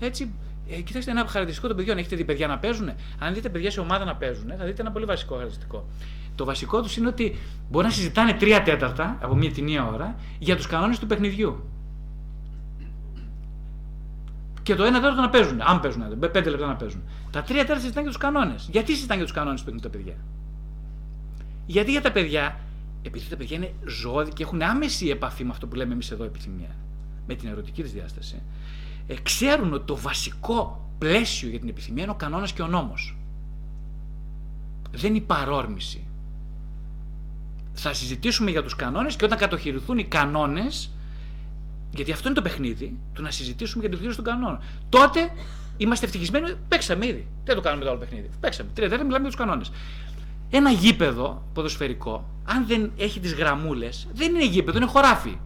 Έτσι, 0.00 0.34
ε, 0.70 0.80
κοιτάξτε 0.80 1.10
ένα 1.10 1.20
χαρακτηριστικό 1.20 1.66
των 1.68 1.76
παιδιών. 1.76 1.98
Έχετε 1.98 2.16
δει 2.16 2.24
παιδιά 2.24 2.46
να 2.46 2.58
παίζουν. 2.58 2.90
Αν 3.18 3.34
δείτε 3.34 3.48
παιδιά 3.48 3.70
σε 3.70 3.80
ομάδα 3.80 4.04
να 4.04 4.16
παίζουν, 4.16 4.52
θα 4.58 4.64
δείτε 4.64 4.82
ένα 4.82 4.90
πολύ 4.90 5.04
βασικό 5.04 5.34
χαρακτηριστικό. 5.34 5.88
Το 6.34 6.44
βασικό 6.44 6.82
τους 6.82 6.96
είναι 6.96 7.08
ότι 7.08 7.36
μπορεί 7.70 7.86
να 7.86 7.92
συζητάνε 7.92 8.32
τρία 8.32 8.62
τέταρτα 8.62 9.18
από 9.20 9.34
μία 9.34 9.50
την 9.52 9.64
μία 9.64 9.86
ώρα 9.86 10.16
για 10.38 10.56
τους 10.56 10.66
κανόνες 10.66 10.98
του 10.98 11.06
παιχνιδιού. 11.06 11.64
Και 14.62 14.74
το 14.74 14.84
ένα 14.84 15.00
τέταρτο 15.00 15.20
να 15.20 15.28
παίζουν. 15.28 15.60
Αν 15.60 15.80
παίζουν, 15.80 16.18
πέντε 16.18 16.50
λεπτά 16.50 16.66
να 16.66 16.76
παίζουν. 16.76 17.02
Τα 17.30 17.42
τρία 17.42 17.60
τέταρτα 17.60 17.80
συζητάνε 17.80 18.02
για 18.08 18.10
τους 18.10 18.20
κανόνες. 18.22 18.68
Γιατί 18.70 18.92
συζητάνε 18.92 19.16
για 19.16 19.26
τους 19.26 19.36
κανόνες 19.36 19.62
που 19.62 19.68
έχουν 19.68 19.80
τα 19.80 19.88
παιδιά; 19.88 20.14
Γιατί 21.66 21.90
για 21.90 22.00
τα 22.00 22.12
παιδιά, 22.12 22.60
επειδή 23.02 23.28
τα 23.28 23.36
παιδιά 23.36 23.56
είναι 23.56 23.72
ζώδια 23.86 24.32
και 24.32 24.42
έχουν 24.42 24.62
άμεση 24.62 25.08
επαφή 25.08 25.44
με 25.44 25.50
αυτό 25.50 25.66
που 25.66 25.74
λέμε 25.74 25.92
εμείς 25.92 26.10
εδώ 26.10 26.24
επιθυμία, 26.24 26.76
με 27.26 27.34
την 27.34 27.48
ερωτική 27.48 27.82
της 27.82 27.92
διάσταση, 27.92 28.34
ε, 28.34 28.40
ξέρουν 29.14 29.72
ότι 29.72 29.84
το 29.84 29.96
βασικό 29.96 30.90
πλαίσιο 30.98 31.48
για 31.48 31.58
την 31.58 31.68
επιθυμία 31.68 32.02
είναι 32.02 32.12
ο 32.12 32.14
κανόνας 32.16 32.52
και 32.52 32.62
ο 32.62 32.66
νόμος. 32.66 33.16
Δεν 34.90 35.08
είναι 35.08 35.18
η 35.18 35.26
παρόρμηση. 35.26 36.06
Θα 37.72 37.92
συζητήσουμε 37.92 38.50
για 38.50 38.62
τους 38.62 38.76
κανόνες 38.76 39.16
και 39.16 39.24
όταν 39.24 39.38
κατοχυρηθούν 39.38 39.98
οι 39.98 40.04
κανόνες, 40.04 40.90
γιατί 41.90 42.12
αυτό 42.12 42.28
είναι 42.28 42.36
το 42.36 42.42
παιχνίδι, 42.42 42.98
του 43.12 43.22
να 43.22 43.30
συζητήσουμε 43.30 43.80
για 43.80 43.90
την 43.90 43.98
διαχείριση 43.98 44.22
των 44.22 44.32
κανόνων. 44.34 44.60
Τότε 44.88 45.30
είμαστε 45.76 46.06
ευτυχισμένοι, 46.06 46.54
παίξαμε 46.68 47.06
ήδη. 47.06 47.26
Δεν 47.44 47.54
το 47.54 47.60
κάνουμε 47.60 47.84
το 47.84 47.90
άλλο 47.90 47.98
παιχνίδι. 47.98 48.30
Παίξαμε. 48.40 48.70
Τρία 48.74 48.88
τέταρτα 48.88 49.04
μιλάμε 49.04 49.28
για 49.28 49.36
τους 49.36 49.46
κανόνες. 49.46 49.72
Ένα 50.50 50.70
γήπεδο 50.70 51.42
ποδοσφαιρικό, 51.52 52.28
αν 52.44 52.66
δεν 52.66 52.92
έχει 52.96 53.20
τις 53.20 53.34
γραμμούλες, 53.34 54.08
δεν 54.12 54.34
είναι 54.34 54.46
γήπεδο, 54.46 54.78
είναι 54.78 54.86
χωράφι. 54.86 55.38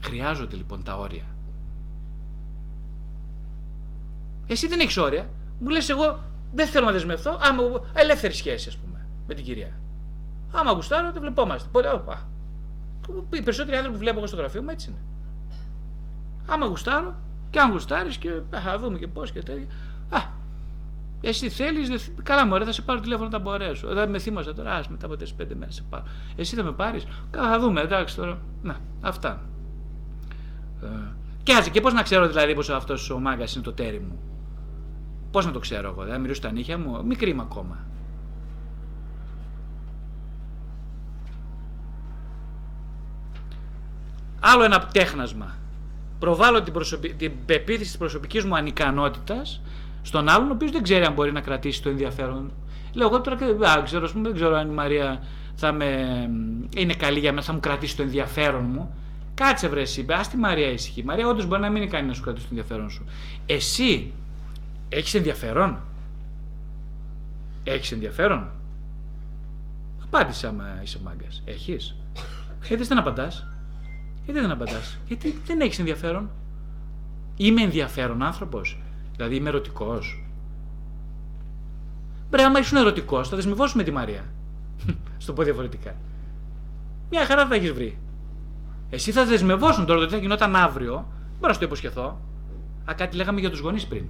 Χρειάζονται 0.00 0.56
λοιπόν 0.56 0.82
τα 0.82 0.96
όρια. 0.96 1.24
Εσύ 4.48 4.66
δεν 4.66 4.80
έχεις 4.80 4.96
όρια. 4.96 5.28
Μου 5.58 5.68
λες, 5.68 5.88
εγώ 5.88 6.18
Δεν 6.52 6.66
θέλω 6.66 6.86
να 6.86 6.92
δεσμευτώ. 6.92 7.38
Άμα, 7.42 7.62
ελεύθερη 7.92 8.34
σχέση, 8.34 8.68
ας 8.68 8.76
πούμε, 8.76 9.06
με 9.26 9.34
την 9.34 9.44
κυρία. 9.44 9.80
Άμα 10.52 10.72
γουστάρω, 10.72 11.12
δεν 11.12 11.20
βλεπόμαστε. 11.20 11.68
Πότε, 11.72 11.88
όπα. 11.88 12.28
Οι 13.32 13.42
περισσότεροι 13.42 13.76
άνθρωποι 13.76 13.96
που 13.96 14.02
βλέπω 14.02 14.18
εγώ 14.18 14.26
στο 14.26 14.36
γραφείο 14.36 14.62
μου 14.62 14.68
έτσι 14.70 14.90
είναι. 14.90 14.98
Άμα 16.46 16.66
γουστάρω, 16.66 17.14
και 17.50 17.58
αν 17.60 17.70
γουστάρεις 17.70 18.16
και 18.16 18.30
θα 18.50 18.78
δούμε 18.78 18.98
και 18.98 19.06
πώς 19.06 19.32
και 19.32 19.42
τέτοια. 19.42 19.66
Α, 20.10 20.20
εσύ 21.20 21.48
θέλεις, 21.48 21.88
δε... 21.88 21.98
καλά 22.22 22.46
μου, 22.46 22.64
θα 22.64 22.72
σε 22.72 22.82
πάρω 22.82 23.00
τηλέφωνο 23.00 23.28
τα 23.28 23.38
μπορέσω. 23.38 23.88
Δεν 23.88 24.10
με 24.10 24.18
θύμωσα 24.18 24.54
τώρα, 24.54 24.74
ας 24.74 24.88
μετά 24.88 25.06
από 25.06 25.14
4-5 25.14 25.46
μέρες 25.58 25.74
σε 25.74 25.82
πάρω. 25.90 26.04
Εσύ 26.36 26.56
θα 26.56 26.62
με 26.62 26.72
πάρεις, 26.72 27.06
καλά 27.30 27.48
θα 27.48 27.58
δούμε, 27.58 27.80
εντάξει 27.80 28.16
τώρα. 28.16 28.38
Να, 28.62 28.76
αυτά. 29.00 29.42
Ε, 30.82 30.86
και 31.42 31.54
άζει, 31.54 31.70
και 31.70 31.80
πώς 31.80 31.92
να 31.92 32.02
ξέρω 32.02 32.28
δηλαδή 32.28 32.54
πω 32.54 32.74
αυτός 32.74 33.10
ο 33.10 33.18
μάγκας 33.18 33.54
είναι 33.54 33.64
το 33.64 33.72
τέρι 33.72 34.00
μου. 34.00 34.18
Πώς 35.30 35.46
να 35.46 35.52
το 35.52 35.58
ξέρω 35.58 35.88
εγώ, 35.88 36.04
δεν 36.04 36.20
μυρίσω 36.20 36.40
τα 36.40 36.52
νύχια 36.52 36.78
μου, 36.78 37.06
μικρή 37.06 37.30
είμαι 37.30 37.42
ακόμα. 37.42 37.76
Άλλο 44.40 44.64
ένα 44.64 44.86
τέχνασμα. 44.86 45.56
Προβάλλω 46.18 46.62
την, 46.62 46.72
προσωπι... 46.72 47.14
την 47.14 47.32
πεποίθηση 47.46 47.84
της 47.84 47.98
προσωπικής 47.98 48.44
μου 48.44 48.56
ανικανότητας 48.56 49.60
στον 50.02 50.28
άλλον, 50.28 50.48
ο 50.50 50.52
οποίος 50.52 50.70
δεν 50.70 50.82
ξέρει 50.82 51.04
αν 51.04 51.12
μπορεί 51.12 51.32
να 51.32 51.40
κρατήσει 51.40 51.82
το 51.82 51.88
ενδιαφέρον. 51.88 52.52
Λέω 52.92 53.06
εγώ 53.06 53.20
τώρα 53.20 53.36
δεν 53.36 53.84
ξέρω, 53.84 54.08
δεν 54.14 54.34
ξέρω 54.34 54.56
αν 54.56 54.70
η 54.70 54.74
Μαρία 54.74 55.22
θα 55.54 55.72
με... 55.72 55.86
είναι 56.76 56.94
καλή 56.94 57.18
για 57.18 57.30
μένα, 57.32 57.44
θα 57.44 57.52
μου 57.52 57.60
κρατήσει 57.60 57.96
το 57.96 58.02
ενδιαφέρον 58.02 58.64
μου. 58.64 58.94
Κάτσε 59.34 59.68
βρε 59.68 59.80
εσύ, 59.80 60.06
ας 60.08 60.28
τη 60.28 60.36
Μαρία 60.36 60.70
ήσυχη. 60.70 61.00
Η 61.00 61.04
Μαρία 61.04 61.26
όντως 61.28 61.46
μπορεί 61.46 61.60
να 61.60 61.68
μην 61.68 61.76
είναι 61.76 61.84
ικανή 61.84 62.06
να 62.06 62.14
σου 62.14 62.22
κρατήσει 62.22 62.46
το 62.46 62.54
ενδιαφέρον 62.54 62.90
σου. 62.90 63.04
Εσύ 63.46 64.12
έχεις 64.88 65.14
ενδιαφέρον; 65.14 65.78
Έχεις 67.64 67.92
ενδιαφέρον; 67.92 68.50
Απάντησε 70.02 70.46
άμα 70.46 70.64
είσαι 70.82 70.98
μάγκας. 71.04 71.42
Έχεις; 71.44 71.96
Γιατί 72.66 72.84
δεν 72.84 72.98
απαντάς. 72.98 73.46
Γιατί 74.24 74.40
δεν 74.40 74.50
απαντάς. 74.50 74.98
Γιατί 75.06 75.40
δεν 75.46 75.60
έχεις 75.60 75.78
ενδιαφέρον; 75.78 76.30
Είμαι 77.36 77.62
ενδιαφέρον 77.62 78.22
άνθρωπος. 78.22 78.78
Δηλαδή 79.16 79.36
είμαι 79.36 79.48
ερωτικός. 79.48 80.22
Μπρε, 82.30 82.42
άμα 82.42 82.58
ήσουν 82.58 82.76
ερωτικός, 82.76 83.28
θα 83.28 83.36
δεσμευόσουμε 83.36 83.82
τη 83.82 83.90
Μαρία. 83.90 84.24
Στο 85.18 85.32
πω 85.32 85.42
διαφορετικά. 85.42 85.94
Μια 87.10 87.24
χαρά 87.26 87.46
θα 87.46 87.54
έχεις 87.54 87.72
βρει. 87.72 87.98
Εσύ 88.90 89.12
θα 89.12 89.24
δεσμευόσουν 89.24 89.86
τώρα, 89.86 90.00
ότι 90.00 90.10
θα 90.10 90.18
γινόταν 90.18 90.56
αύριο. 90.56 90.92
Μπορώ 91.34 91.46
να 91.46 91.52
σου 91.52 91.58
το 91.58 91.64
υποσχεθώ. 91.64 92.20
Α, 92.90 92.94
κάτι 92.94 93.16
λέγαμε 93.16 93.40
για 93.40 93.50
τους 93.50 93.60
γονείς 93.60 93.86
πριν. 93.86 94.04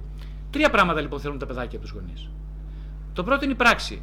Τρία 0.49 0.69
πράγματα 0.69 1.01
λοιπόν 1.01 1.19
θέλουν 1.19 1.37
τα 1.37 1.45
παιδάκια 1.45 1.77
από 1.77 1.87
τους 1.87 1.95
γονείς. 1.95 2.29
Το 3.13 3.23
πρώτο 3.23 3.43
είναι 3.43 3.53
η 3.53 3.55
πράξη. 3.55 4.01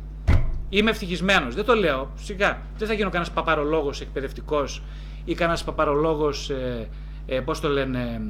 Είμαι 0.69 0.91
ευτυχισμένος. 0.91 1.55
Δεν 1.55 1.65
το 1.65 1.75
λέω. 1.75 2.11
Σιγά. 2.15 2.59
Δεν 2.79 2.89
θα 2.89 2.95
γίνω 2.95 3.11
κανένας 3.11 3.35
παπαρολόγος 3.35 4.01
εκπαιδευτικός 4.01 4.83
ή 5.25 5.35
κανένας 5.35 5.65
παπαρολόγος, 5.65 6.51
ε, 6.51 6.89
ε, 7.27 7.41
πώς 7.41 7.61
το 7.61 7.69
λένε, 7.69 8.21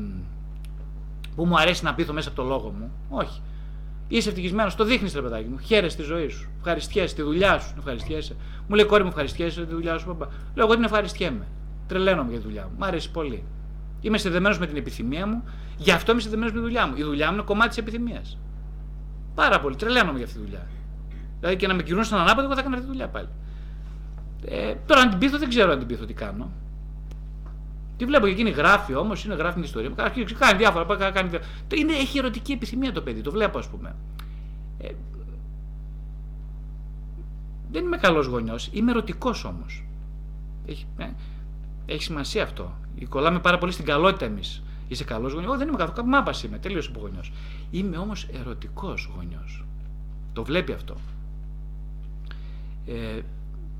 που 1.37 1.47
μου 1.47 1.59
αρέσει 1.59 1.85
να 1.85 1.95
πείθω 1.95 2.13
μέσα 2.13 2.29
από 2.29 2.43
το 2.43 2.49
λόγο 2.49 2.69
μου. 2.79 2.91
Όχι. 3.09 3.41
Είσαι 4.09 4.29
ευτυχισμένος, 4.29 4.75
το 4.75 4.85
δείχνεις 4.85 5.15
ρε 5.15 5.23
παιδάκι 5.23 5.49
μου. 5.49 5.59
Χαίρεσαι 5.59 5.97
τη 5.97 6.03
ζωή 6.03 6.29
σου. 6.29 6.51
Ευχαριστιέσαι 6.59 7.15
τη 7.15 7.23
δουλειά 7.23 7.59
σου. 7.59 7.75
Ευχαριστιέσαι. 7.79 8.37
Μου 8.69 8.75
λέει 8.75 8.85
κόρη 8.85 9.03
μου, 9.03 9.09
ευχαριστιέσαι 9.09 9.65
τη 9.67 9.73
δουλειά 9.75 9.99
σου. 9.99 10.07
Παπά. 10.07 10.29
Λέω 10.55 10.65
εγώ 10.65 10.75
την 10.75 10.85
ευχαριστιέμαι. 10.85 11.47
Τρελαίνομαι 11.87 12.31
για 12.31 12.39
τη 12.39 12.45
δουλειά 12.45 12.63
μου. 12.63 12.75
Μ' 12.79 12.85
αρέσει 12.85 13.11
πολύ. 13.11 13.45
Είμαι 14.01 14.19
συνδεμένο 14.19 14.57
με 14.59 14.67
την 14.67 14.77
επιθυμία 14.77 15.27
μου, 15.27 15.45
γι' 15.77 15.91
αυτό 15.91 16.13
είμαι 16.13 16.21
συνδεμένο 16.21 16.51
με 16.53 16.57
τη 16.57 16.63
δουλειά 16.63 16.87
μου. 16.87 16.97
Η 16.97 17.03
δουλειά 17.03 17.27
μου 17.29 17.35
είναι 17.35 17.43
κομμάτι 17.43 17.69
της 17.69 17.79
επιθυμίας. 17.79 18.39
Πάρα 19.35 19.61
πολύ. 19.61 19.77
Τρελαίνομαι 19.77 20.17
για 20.17 20.27
αυτή 20.27 20.39
τη 20.39 20.45
δουλειά. 20.45 20.67
Δηλαδή 21.41 21.57
και 21.57 21.67
να 21.67 21.75
με 21.75 21.83
κυρούν 21.83 22.05
στον 22.05 22.19
ανάποδο, 22.19 22.47
εγώ 22.47 22.55
θα 22.55 22.63
κάνω 22.63 22.75
αυτή 22.75 22.87
τη 22.87 22.93
δουλειά 22.93 23.09
πάλι. 23.09 23.29
Ε, 24.45 24.75
τώρα 24.87 25.01
αν 25.01 25.11
την 25.11 25.19
πείθω, 25.19 25.39
δεν 25.39 25.49
ξέρω 25.49 25.73
αν 25.73 25.79
την 25.79 25.87
πείθω 25.87 26.05
τι 26.05 26.13
κάνω. 26.13 26.51
Τι 27.97 28.05
βλέπω 28.05 28.27
και 28.27 28.33
εκείνη 28.33 28.51
γράφει 28.51 28.95
όμως, 28.95 29.25
είναι 29.25 29.35
γράφει 29.35 29.55
την 29.55 29.63
ιστορία. 29.63 29.91
Κάνει 30.39 30.57
διάφορα. 30.57 30.97
Κάνει 31.11 31.29
διάφορα. 31.29 31.53
Είναι, 31.75 31.93
έχει 31.93 32.19
ερωτική 32.19 32.53
επιθυμία 32.53 32.93
το 32.93 33.01
παιδί, 33.01 33.21
το 33.21 33.31
βλέπω 33.31 33.59
ας 33.59 33.69
πούμε. 33.69 33.95
Ε, 34.79 34.89
δεν 37.71 37.85
είμαι 37.85 37.97
καλός 37.97 38.27
γονιός, 38.27 38.69
είμαι 38.73 38.91
ερωτικός 38.91 39.45
όμως. 39.45 39.85
Έχει, 40.67 40.87
ε, 40.99 41.07
έχει 41.87 42.03
σημασία 42.03 42.43
αυτό. 42.43 42.75
Κολλάμε 43.09 43.41
πάρα 43.41 43.59
πολύ 43.59 43.73
στην 43.73 43.85
καλότητα 43.85 44.25
εμείς. 44.25 44.63
Είσαι 44.89 45.05
καλός 45.05 45.33
γονιός. 45.33 45.59
δεν 45.59 45.69
είμαι 45.69 45.77
καθόλου. 45.77 46.09
Μάπα 46.09 46.35
είμαι, 46.45 46.59
τελείω 46.59 46.83
γονιός. 46.99 47.33
Είμαι 47.71 47.97
όμως 47.97 48.29
ερωτικός 48.33 49.11
γονιός. 49.17 49.65
Το 50.33 50.45
βλέπει 50.45 50.73
αυτό. 50.73 50.97
Ε, 52.87 53.21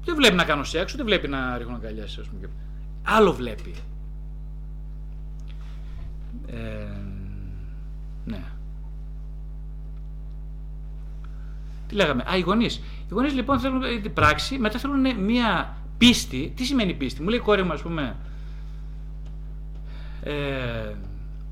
δεν 0.05 0.15
βλέπει 0.15 0.35
να 0.35 0.45
κάνω 0.45 0.65
σεξ, 0.65 0.97
δεν 0.97 1.05
βλέπει 1.05 1.29
να 1.29 1.59
ρίχνω 1.59 1.75
αγκαλιέ. 1.75 2.05
Άλλο 3.03 3.33
βλέπει. 3.33 3.75
Ε, 6.47 6.57
ναι. 8.25 8.45
Τι 11.87 11.95
λέγαμε; 11.95 12.25
Α, 12.31 12.37
οι 12.37 12.41
γονείς. 12.41 12.77
Οι 12.77 13.09
γονείς 13.11 13.35
λοιπόν 13.35 13.61
θέλουν 13.61 14.03
την 14.03 14.13
πράξη, 14.13 14.59
μετά 14.59 14.79
θέλουν 14.79 15.21
μία 15.25 15.77
πίστη. 15.99 16.53
Τι 16.57 16.65
σημαίνει 16.65 16.95
πίστη; 16.95 17.23
Μου 17.23 17.29
λέει 17.29 17.39
η 17.39 17.43
κόρη 17.43 17.63
μου, 17.63 17.73
ας 17.73 17.83
πούμε. 17.83 18.17
Ε, 20.23 20.95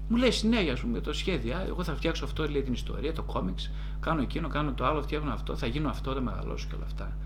μου 0.09 0.17
λέει 0.17 0.31
συνέχεια, 0.31 0.73
ας 0.73 0.81
πούμε, 0.81 1.01
το 1.01 1.13
σχέδιο. 1.13 1.57
Εγώ 1.67 1.83
θα 1.83 1.95
φτιάξω 1.95 2.25
αυτό, 2.25 2.49
λέει 2.49 2.63
την 2.63 2.73
ιστορία, 2.73 3.13
το 3.13 3.23
κόμιξ. 3.23 3.71
Κάνω 4.01 4.23
εκείνο, 4.23 4.49
κάνω 4.49 4.73
το 4.73 4.85
άλλο, 4.85 5.03
φτιάχνω 5.03 5.33
αυτό, 5.33 5.57
θα 5.57 5.67
γίνω 5.67 5.89
αυτό, 5.89 6.13
θα 6.13 6.21
μεγαλώσω 6.21 6.67
και 6.69 6.75
όλα 6.75 6.85
αυτά. 6.85 7.17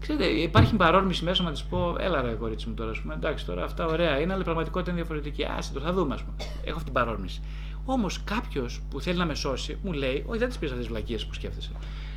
Ξέρετε, 0.00 0.24
υπάρχει 0.24 0.74
παρόρμηση 0.74 1.24
μέσα 1.24 1.42
να 1.42 1.50
της 1.50 1.62
πω, 1.62 1.96
έλα 1.98 2.22
ρε 2.22 2.32
κορίτσι 2.32 2.68
μου 2.68 2.74
τώρα, 2.74 2.92
πούμε, 3.02 3.14
εντάξει 3.14 3.46
τώρα 3.46 3.64
αυτά 3.64 3.86
ωραία 3.86 4.20
είναι, 4.20 4.32
αλλά 4.32 4.40
η 4.40 4.44
πραγματικότητα 4.44 4.90
είναι 4.90 5.00
διαφορετική. 5.00 5.44
Άσε 5.44 5.72
το, 5.72 5.80
θα 5.80 5.92
δούμε, 5.92 6.14
ας 6.14 6.22
πούμε. 6.22 6.36
Έχω 6.60 6.72
αυτή 6.72 6.84
την 6.84 6.92
παρόρμηση. 6.92 7.40
Όμως 7.84 8.22
κάποιος 8.24 8.80
που 8.90 9.00
θέλει 9.00 9.18
να 9.18 9.26
με 9.26 9.34
σώσει 9.34 9.78
μου 9.82 9.92
λέει, 9.92 10.24
Όχι, 10.26 10.38
δεν 10.38 10.48
της 10.48 10.58
πεις 10.58 10.70
αυτές 10.70 10.84
τις 10.86 10.94
βλακίες 10.94 11.26
που 11.26 11.34
σκέφτεσαι. 11.34 11.70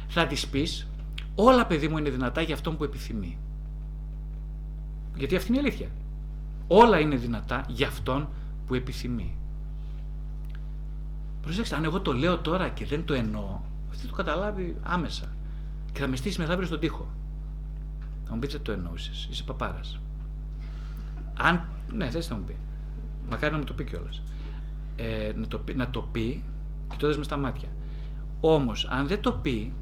Θα 0.08 0.28
της 0.28 0.48
πεις, 0.48 0.88
Όλα 1.36 1.66
παιδί 1.66 1.88
μου 1.88 1.98
είναι 1.98 2.10
δυνατά 2.10 2.42
για 2.42 2.56
αυτόν 2.56 2.78
που 2.78 2.84
επιθυμεί. 2.84 3.38
Γιατί 5.16 5.36
αυτή 5.36 5.48
είναι 5.48 5.58
η 5.58 5.60
αλήθεια. 5.62 5.88
Όλα 6.68 7.00
είναι 7.00 7.16
δυνατά 7.16 7.66
για 7.68 7.88
αυτόν 7.88 8.28
που 8.68 8.76
επιθυμεί. 8.76 9.38
Προσέξτε, 11.42 11.76
αν 11.76 11.84
εγώ 11.84 12.02
το 12.02 12.14
λέω 12.14 12.38
τώρα 12.38 12.70
και 12.70 12.86
δεν 12.86 13.06
το 13.06 13.14
εννοώ, 13.14 13.60
αυτή 13.90 14.08
το 14.08 14.14
καταλάβει 14.14 14.78
άμεσα. 14.84 15.36
Και 15.92 16.00
θα 16.00 16.08
με 16.08 16.16
στήσει 16.16 16.40
μεθαύριο 16.40 16.68
στον 16.68 16.80
τοίχο. 16.80 17.08
Θα 18.26 18.34
μου 18.34 18.40
πείτε 18.40 18.60
το 18.60 18.72
εννοούσες. 18.72 19.28
Είσαι 19.32 19.44
παπάρας. 19.44 20.00
Αν. 21.38 21.68
Ναι, 21.94 22.10
θες 22.10 22.30
να 22.30 22.36
μου 22.36 22.44
πει. 22.44 22.56
Μακάρι 23.30 23.52
να 23.52 23.58
μου 23.58 23.64
το 23.64 23.74
πει 23.74 23.84
κιόλας. 23.84 24.22
Ε, 24.96 25.32
να, 25.36 25.48
το, 25.48 25.64
να 25.76 25.90
το 25.90 26.02
πει 26.02 26.44
και 26.90 26.96
το 26.98 27.18
με 27.18 27.24
στα 27.24 27.38
μάτια. 27.38 27.70
Όμως, 28.40 28.88
αν 28.90 29.08
δεν 29.08 29.22
το 29.22 29.32
πει 29.32 29.74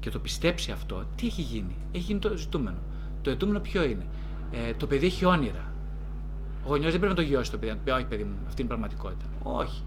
και 0.00 0.10
το 0.10 0.18
πιστέψει 0.18 0.70
αυτό, 0.70 1.04
τι 1.16 1.26
έχει 1.26 1.42
γίνει; 1.42 1.76
Έχει 1.92 2.04
γίνει 2.04 2.18
το 2.18 2.36
ζητούμενο. 2.36 2.78
Το 3.24 3.30
ζητούμενο 3.30 3.60
ποιο 3.60 3.84
είναι. 3.84 4.06
Ε, 4.50 4.74
το 4.74 4.86
παιδί 4.86 5.06
έχει 5.06 5.24
όνειρα. 5.24 5.72
Ο 6.64 6.68
γονιός 6.68 6.90
δεν 6.90 7.00
πρέπει 7.00 7.16
να 7.16 7.22
το 7.22 7.28
γιώσει 7.28 7.50
το 7.50 7.58
παιδί, 7.58 7.72
να 7.72 7.78
του 7.78 7.84
πει: 7.84 7.90
Όχι, 7.90 8.04
παιδί 8.04 8.24
μου, 8.24 8.36
αυτή 8.46 8.62
είναι 8.62 8.72
η 8.72 8.74
πραγματικότητα. 8.74 9.24
Όχι. 9.42 9.82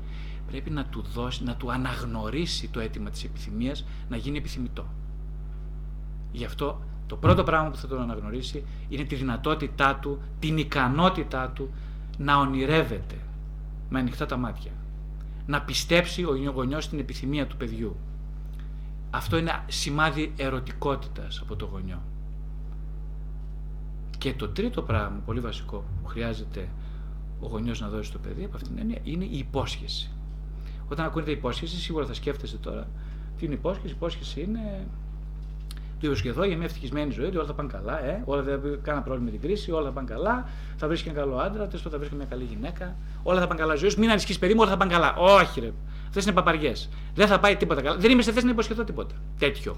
Πρέπει 0.48 0.70
να 0.70 0.86
του 0.86 1.02
δώσει, 1.14 1.44
να 1.44 1.56
του 1.56 1.72
αναγνωρίσει 1.72 2.70
το 2.70 2.80
αίτημα 2.80 3.10
της 3.10 3.24
επιθυμίας 3.24 3.86
να 4.10 4.18
γίνει 4.18 4.38
επιθυμητό. 4.38 4.86
Γι' 6.32 6.46
αυτό 6.46 6.82
το 7.08 7.16
πρώτο 7.16 7.44
πράγμα 7.44 7.70
που 7.70 7.76
θα 7.78 7.88
τον 7.88 8.02
αναγνωρίσει 8.02 8.64
είναι 8.90 9.04
τη 9.04 9.16
δυνατότητά 9.16 9.96
του, 9.96 10.22
την 10.40 10.58
ικανότητά 10.58 11.50
του 11.50 11.70
να 12.18 12.38
ονειρεύεται 12.38 13.16
με 13.90 14.00
ανοιχτά 14.00 14.26
τα 14.26 14.38
μάτια. 14.38 14.72
Να 15.46 15.62
πιστέψει 15.62 16.24
ο 16.24 16.52
γονιός 16.54 16.84
στην 16.84 17.00
επιθυμία 17.00 17.48
του 17.48 17.58
παιδιού. 17.58 17.96
Αυτό 19.10 19.38
είναι 19.38 19.64
σημάδι 19.68 20.34
ερωτικότητας 20.38 21.40
από 21.42 21.56
το 21.56 21.66
γονιό. 21.66 22.02
Και 24.18 24.34
το 24.34 24.50
τρίτο 24.50 24.82
πράγμα, 24.82 25.22
πολύ 25.26 25.40
βασικό, 25.40 25.84
που 26.02 26.08
χρειάζεται 26.08 26.68
ο 27.40 27.48
γονιός 27.48 27.80
να 27.80 27.90
δώσει 27.90 28.10
στο 28.10 28.20
παιδί 28.20 28.44
από 28.44 28.56
αυτήν 28.56 28.72
την 28.72 28.80
έννοια, 28.80 29.00
είναι 29.04 29.24
η 29.24 29.38
υπόσχεση. 29.38 30.12
Όταν 30.90 31.06
ακούνε 31.06 31.32
υπόσχεση, 31.32 31.76
σίγουρα 31.76 32.06
θα 32.06 32.14
σκέφτεστε 32.14 32.58
τώρα 32.58 32.88
τι 33.38 33.46
είναι 33.46 33.54
υπόσχεση. 33.54 33.88
Η 33.88 33.96
υπόσχεση 33.96 34.42
είναι 34.42 34.88
του 36.00 36.28
εδώ 36.28 36.44
για 36.44 36.58
μια 36.58 36.66
ευτυχισμένη 36.66 37.12
ζωή, 37.12 37.26
ότι 37.26 37.38
όλα 37.38 37.46
θα 37.46 37.54
πάνε 37.54 37.70
καλά, 37.72 38.06
ε, 38.06 38.22
όλα 38.26 38.42
δεν 38.42 38.62
θα 38.62 38.78
κανένα 38.82 39.04
πρόβλημα 39.04 39.32
με 39.32 39.38
την 39.38 39.48
κρίση, 39.48 39.72
όλα 39.72 39.86
θα 39.86 39.92
πάνε 39.92 40.08
καλά, 40.08 40.50
θα 40.76 40.88
βρεις 40.88 41.02
και 41.02 41.10
ένα 41.10 41.20
καλό 41.20 41.38
άντρα, 41.38 41.68
τέλος 41.68 41.82
θα 41.82 41.98
βρεις 41.98 42.10
και 42.10 42.16
μια 42.16 42.26
καλή 42.26 42.44
γυναίκα, 42.44 42.96
όλα 43.24 43.40
θα 43.40 43.48
πάνε 43.48 43.60
καλά 43.60 43.76
ζωής 43.76 43.96
μην 43.96 44.10
ανησυχείς 44.10 44.40
παιδί 44.40 44.54
μου, 44.54 44.60
όλα 44.62 44.70
θα 44.70 44.78
πάνε 44.78 44.92
καλά. 44.92 45.16
Όχι, 45.16 45.60
ρε. 45.60 45.72
Αυτές 46.08 46.24
είναι 46.24 46.34
παπαριές. 46.34 46.90
Δεν 47.16 47.28
θα 47.28 47.40
πάει 47.40 47.56
τίποτα 47.56 47.82
καλά. 47.82 47.98
Δεν 47.98 48.12
είμαι 48.12 48.22
σε 48.22 48.32
θέση 48.32 48.46
να 48.46 48.52
υποσχεθώ 48.52 48.84
τίποτα. 48.84 49.16
Τέτοιο. 49.40 49.78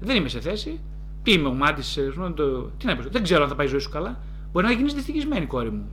Δεν 0.00 0.16
είμαι 0.16 0.28
σε 0.28 0.40
θέση. 0.40 0.80
Τι 1.22 1.32
είμαι, 1.32 1.48
ο 1.48 1.54
μάτι, 1.54 1.82
ε, 2.00 2.30
το... 2.30 2.62
τι 2.62 2.86
να 2.86 2.92
υποσχεθώ. 2.92 3.10
Δεν 3.10 3.22
ξέρω 3.22 3.42
αν 3.42 3.48
θα 3.48 3.54
πάει 3.54 3.66
η 3.66 3.70
ζωή 3.70 3.78
σου 3.78 3.90
καλά. 3.90 4.20
Μπορεί 4.52 4.66
να 4.66 4.72
γίνεις 4.72 4.94
δυστυχισμένη 4.94 5.46
κόρη 5.46 5.70
μου. 5.70 5.88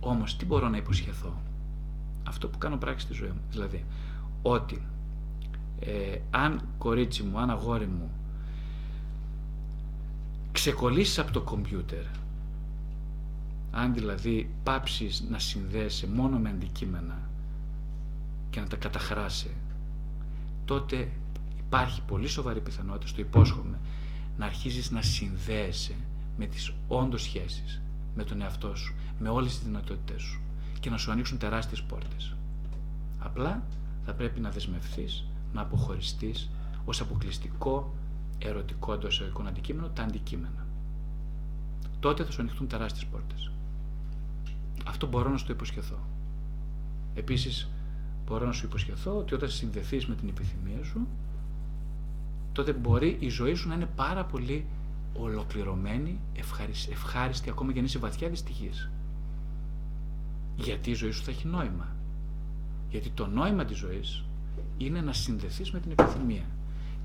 Όμως 0.00 0.36
τι 0.36 0.44
μπορώ 0.44 0.68
να 0.68 0.76
υποσχεθώ; 0.76 1.42
Αυτό 2.28 2.48
που 2.48 2.58
κάνω 2.58 2.76
πράξη 2.76 3.06
στη 3.06 3.14
ζωή 3.14 3.28
μου. 3.28 3.40
Δηλαδή, 3.50 3.84
ότι 4.42 4.82
ε, 5.80 6.18
αν 6.30 6.68
κορίτσι 6.78 7.22
μου, 7.22 7.38
αν 7.38 7.50
αγόρι 7.50 7.86
μου, 7.86 8.10
ξεκολλήσεις 10.52 11.18
από 11.18 11.32
το 11.32 11.40
κομπιούτερ, 11.40 12.04
αν 13.70 13.94
δηλαδή 13.94 14.50
πάψεις 14.62 15.24
να 15.30 15.38
συνδέεσαι 15.38 16.06
μόνο 16.06 16.38
με 16.38 16.48
αντικείμενα 16.48 17.18
και 18.50 18.60
να 18.60 18.66
τα 18.66 18.76
καταχράσει, 18.76 19.50
τότε 20.64 21.08
υπάρχει 21.66 22.02
πολύ 22.02 22.28
σοβαρή 22.28 22.60
πιθανότητα, 22.60 23.06
στο 23.06 23.20
υπόσχομαι, 23.20 23.78
να 24.38 24.46
αρχίζεις 24.46 24.90
να 24.90 25.02
συνδέεσαι 25.02 25.94
με 26.36 26.46
τις 26.46 26.72
όντως 26.88 27.22
σχέσεις, 27.22 27.80
με 28.14 28.24
τον 28.24 28.40
εαυτό 28.40 28.74
σου, 28.74 28.94
με 29.18 29.28
όλες 29.28 29.54
τις 29.54 29.64
δυνατότητές 29.64 30.22
σου 30.22 30.40
και 30.80 30.90
να 30.90 30.96
σου 30.96 31.10
ανοίξουν 31.10 31.38
τεράστιες 31.38 31.82
πόρτες. 31.82 32.34
Απλά 33.18 33.66
θα 34.04 34.12
πρέπει 34.12 34.40
να 34.40 34.50
δεσμευθείς, 34.50 35.24
να 35.52 35.60
αποχωριστείς 35.60 36.50
ως 36.84 37.00
αποκλειστικό 37.00 37.94
ερωτικό 38.38 38.92
εντός 38.92 39.20
ερωτικών 39.20 39.46
αντικείμενο 39.46 39.88
τα 39.88 40.02
αντικείμενα. 40.02 40.66
Τότε 42.00 42.24
θα 42.24 42.30
σου 42.30 42.40
ανοιχτούν 42.40 42.66
τεράστιες 42.68 43.04
πόρτες. 43.04 43.50
Αυτό 44.86 45.06
μπορώ 45.06 45.30
να 45.30 45.36
σου 45.36 45.46
το 45.46 45.52
υποσχεθώ. 45.52 45.98
Επίσης, 47.14 47.68
μπορώ 48.26 48.46
να 48.46 48.52
σου 48.52 48.66
υποσχεθώ 48.66 49.16
ότι 49.16 49.34
όταν 49.34 49.48
συνδεθείς 49.48 50.06
με 50.06 50.14
την 50.14 50.28
επιθυμία 50.28 50.84
σου, 50.84 51.06
τότε 52.56 52.72
μπορεί 52.72 53.16
η 53.20 53.28
ζωή 53.28 53.54
σου 53.54 53.68
να 53.68 53.74
είναι 53.74 53.88
πάρα 53.96 54.24
πολύ 54.24 54.66
ολοκληρωμένη, 55.14 56.20
ευχάριστη, 56.34 56.90
ευχάριστη 56.92 57.50
ακόμα 57.50 57.72
και 57.72 57.78
να 57.78 57.84
είσαι 57.84 57.98
βαθιά 57.98 58.28
δυστυχής. 58.28 58.90
Γιατί 60.56 60.90
η 60.90 60.94
ζωή 60.94 61.10
σου 61.10 61.22
θα 61.22 61.30
έχει 61.30 61.46
νόημα. 61.46 61.96
Γιατί 62.90 63.10
το 63.10 63.26
νόημα 63.26 63.64
της 63.64 63.76
ζωής 63.76 64.24
είναι 64.76 65.00
να 65.00 65.12
συνδεθείς 65.12 65.70
με 65.70 65.80
την 65.80 65.90
επιθυμία 65.90 66.44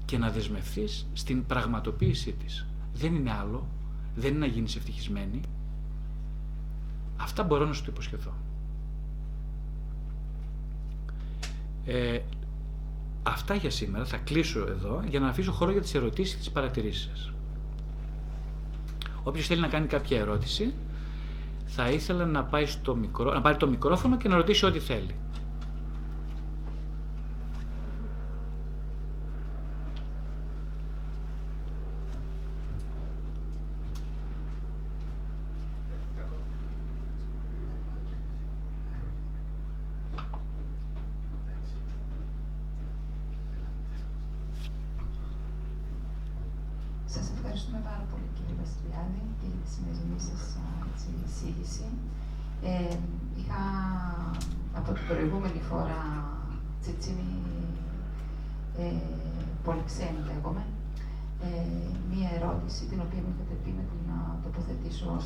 και 0.05 0.17
να 0.17 0.29
δεσμευθείς 0.29 1.07
στην 1.13 1.45
πραγματοποίησή 1.45 2.31
της. 2.31 2.67
Δεν 2.93 3.15
είναι 3.15 3.31
άλλο, 3.31 3.67
δεν 4.15 4.29
είναι 4.29 4.39
να 4.39 4.51
γίνεις 4.51 4.75
ευτυχισμένη. 4.75 5.41
Αυτά 7.17 7.43
μπορώ 7.43 7.65
να 7.65 7.73
σου 7.73 7.83
το 7.83 7.91
υποσχεθώ. 7.91 8.33
Ε, 11.85 12.19
αυτά 13.23 13.55
για 13.55 13.69
σήμερα. 13.69 14.05
Θα 14.05 14.17
κλείσω 14.17 14.65
εδώ 14.69 15.03
για 15.07 15.19
να 15.19 15.27
αφήσω 15.27 15.51
χώρο 15.51 15.71
για 15.71 15.81
τις 15.81 15.95
ερωτήσεις 15.95 16.34
και 16.34 16.39
τις 16.39 16.51
παρατηρήσεις 16.51 17.10
σας. 17.13 17.31
Όποιος 19.23 19.47
θέλει 19.47 19.62
να 19.62 19.67
κάνει 19.67 19.88
κάποια 19.88 20.19
ερώτηση, 20.19 20.73
θα 21.65 21.89
ήθελα 21.89 22.25
να, 22.25 22.43
πάει 22.43 22.65
στο 22.65 22.95
μικρό, 22.95 23.34
να 23.34 23.41
πάρει 23.41 23.57
το 23.57 23.67
μικρόφωνο 23.67 24.17
και 24.17 24.27
να 24.27 24.36
ρωτήσει 24.36 24.65
ό,τι 24.65 24.79
θέλει. 24.79 25.15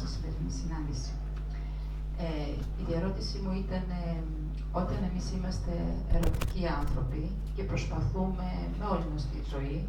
στη 0.06 0.08
σημερινή 0.14 0.52
συνάντηση. 0.60 1.12
Ε, 2.26 2.52
η 2.82 2.84
διαρώτησή 2.88 3.38
μου 3.44 3.52
ήταν 3.64 3.86
ε, 4.04 4.18
όταν 4.82 4.98
εμείς 5.10 5.26
είμαστε 5.66 6.18
ερωτικοί 6.18 6.68
άνθρωποι 6.80 7.32
και 7.56 7.64
προσπαθούμε 7.64 8.48
με 8.80 8.86
όλη 8.94 9.06
μας 9.14 9.24
τη 9.32 9.40
ζωή, 9.54 9.88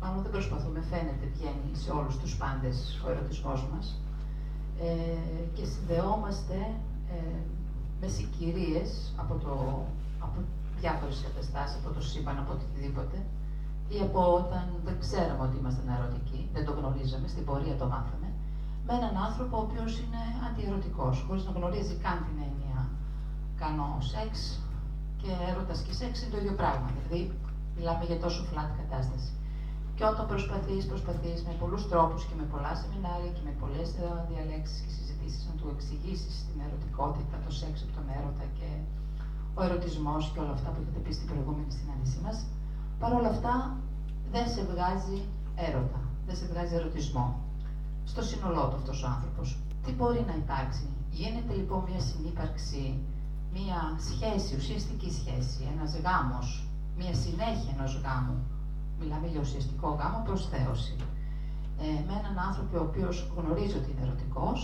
μάλλον 0.00 0.22
δεν 0.22 0.32
προσπαθούμε, 0.36 0.80
φαίνεται, 0.90 1.26
βγαίνει 1.34 1.70
σε 1.82 1.90
όλους 1.98 2.16
τους 2.18 2.36
πάντες 2.36 2.76
ο 3.04 3.10
ερωτισμός 3.10 3.60
μας, 3.72 3.86
ε, 4.86 5.42
και 5.56 5.64
συνδεόμαστε 5.72 6.56
ε, 7.14 7.38
με 8.00 8.08
συγκυρίες 8.16 8.90
από, 9.22 9.34
το, 9.44 9.52
από 10.24 10.36
διάφορες 10.80 11.18
καταστάσεις, 11.26 11.76
από 11.80 11.90
το 11.96 12.02
σύμπαν, 12.10 12.38
από 12.42 12.52
οτιδήποτε, 12.56 13.18
ή 13.94 13.98
από 14.06 14.20
όταν 14.40 14.64
δεν 14.86 14.96
ξέραμε 15.04 15.42
ότι 15.46 15.56
ήμασταν 15.60 15.86
ερωτικοί, 15.98 16.40
δεν 16.54 16.64
το 16.66 16.72
γνωρίζαμε, 16.78 17.26
στην 17.28 17.44
πορεία 17.48 17.76
το 17.82 17.86
μάθαμε, 17.92 18.28
με 18.86 18.92
έναν 18.98 19.14
άνθρωπο 19.26 19.54
ο 19.56 19.62
οποίος 19.66 19.92
είναι 20.02 20.22
αντιερωτικός, 20.46 21.24
χωρίς 21.26 21.44
να 21.44 21.52
γνωρίζει 21.58 21.94
καν 22.04 22.18
την 22.26 22.36
έννοια 22.46 22.80
κάνω 23.62 23.86
σεξ 24.00 24.60
και 25.20 25.30
έρωτας 25.50 25.78
και 25.86 25.94
σεξ 25.98 26.12
είναι 26.18 26.32
το 26.34 26.38
ίδιο 26.42 26.54
πράγμα. 26.60 26.88
Δηλαδή, 26.94 27.20
μιλάμε 27.76 28.04
για 28.10 28.18
τόσο 28.24 28.40
flat 28.50 28.70
κατάσταση. 28.80 29.30
Και 29.96 30.04
όταν 30.12 30.24
προσπαθείς, 30.32 30.82
προσπαθείς 30.92 31.38
με 31.48 31.54
πολλούς 31.62 31.82
τρόπους 31.92 32.20
και 32.28 32.36
με 32.40 32.46
πολλά 32.52 32.72
σεμινάρια 32.80 33.30
και 33.36 33.44
με 33.48 33.52
πολλές 33.62 33.88
ε, 34.02 34.06
διαλέξεις 34.30 34.78
και 34.84 34.92
συζητήσεις 34.96 35.42
να 35.48 35.54
του 35.58 35.66
εξηγήσεις 35.74 36.34
την 36.46 36.58
ερωτικότητα, 36.66 37.34
το 37.44 37.50
σεξ 37.58 37.74
από 37.84 37.92
τον 37.98 38.06
έρωτα 38.16 38.46
και 38.58 38.68
ο 39.58 39.60
ερωτισμός 39.66 40.22
και 40.32 40.40
όλα 40.42 40.54
αυτά 40.58 40.68
που 40.72 40.80
έχετε 40.82 41.00
πει 41.04 41.12
στην 41.18 41.26
προηγούμενη 41.30 41.72
συνάντησή 41.78 42.18
μας, 42.24 42.36
παρ' 43.00 43.14
όλα 43.18 43.30
αυτά 43.34 43.54
δεν 44.34 44.46
σε 44.54 44.62
βγάζει 44.70 45.18
έρωτα, 45.68 46.00
δεν 46.26 46.36
σε 46.40 46.46
βγάζει 46.50 46.74
ερωτισμό 46.80 47.26
στο 48.12 48.22
σύνολό 48.30 48.64
του 48.68 48.76
αυτός 48.80 48.98
ο 49.04 49.08
άνθρωπος. 49.16 49.48
Τι 49.82 49.90
μπορεί 49.96 50.22
να 50.30 50.34
υπάρξει; 50.42 50.86
Γίνεται 51.10 51.52
λοιπόν 51.54 51.80
μια 51.88 52.00
συνύπαρξη, 52.00 52.82
μια 53.56 53.80
σχέση, 54.08 54.50
ουσιαστική 54.60 55.10
σχέση, 55.18 55.60
ένας 55.74 55.90
γάμος, 56.04 56.48
μια 57.00 57.14
συνέχεια 57.24 57.70
ενός 57.76 57.92
γάμου. 58.04 58.36
Μιλάμε 59.00 59.26
για 59.32 59.40
ουσιαστικό 59.40 59.88
γάμο 60.00 60.18
προς 60.26 60.42
θέωση. 60.52 60.96
Ε, 61.84 61.86
με 62.06 62.14
έναν 62.20 62.36
άνθρωπο 62.48 62.74
ο 62.78 62.84
οποίος 62.88 63.16
γνωρίζει 63.36 63.76
ότι 63.80 63.90
είναι 63.90 64.04
ερωτικός 64.06 64.58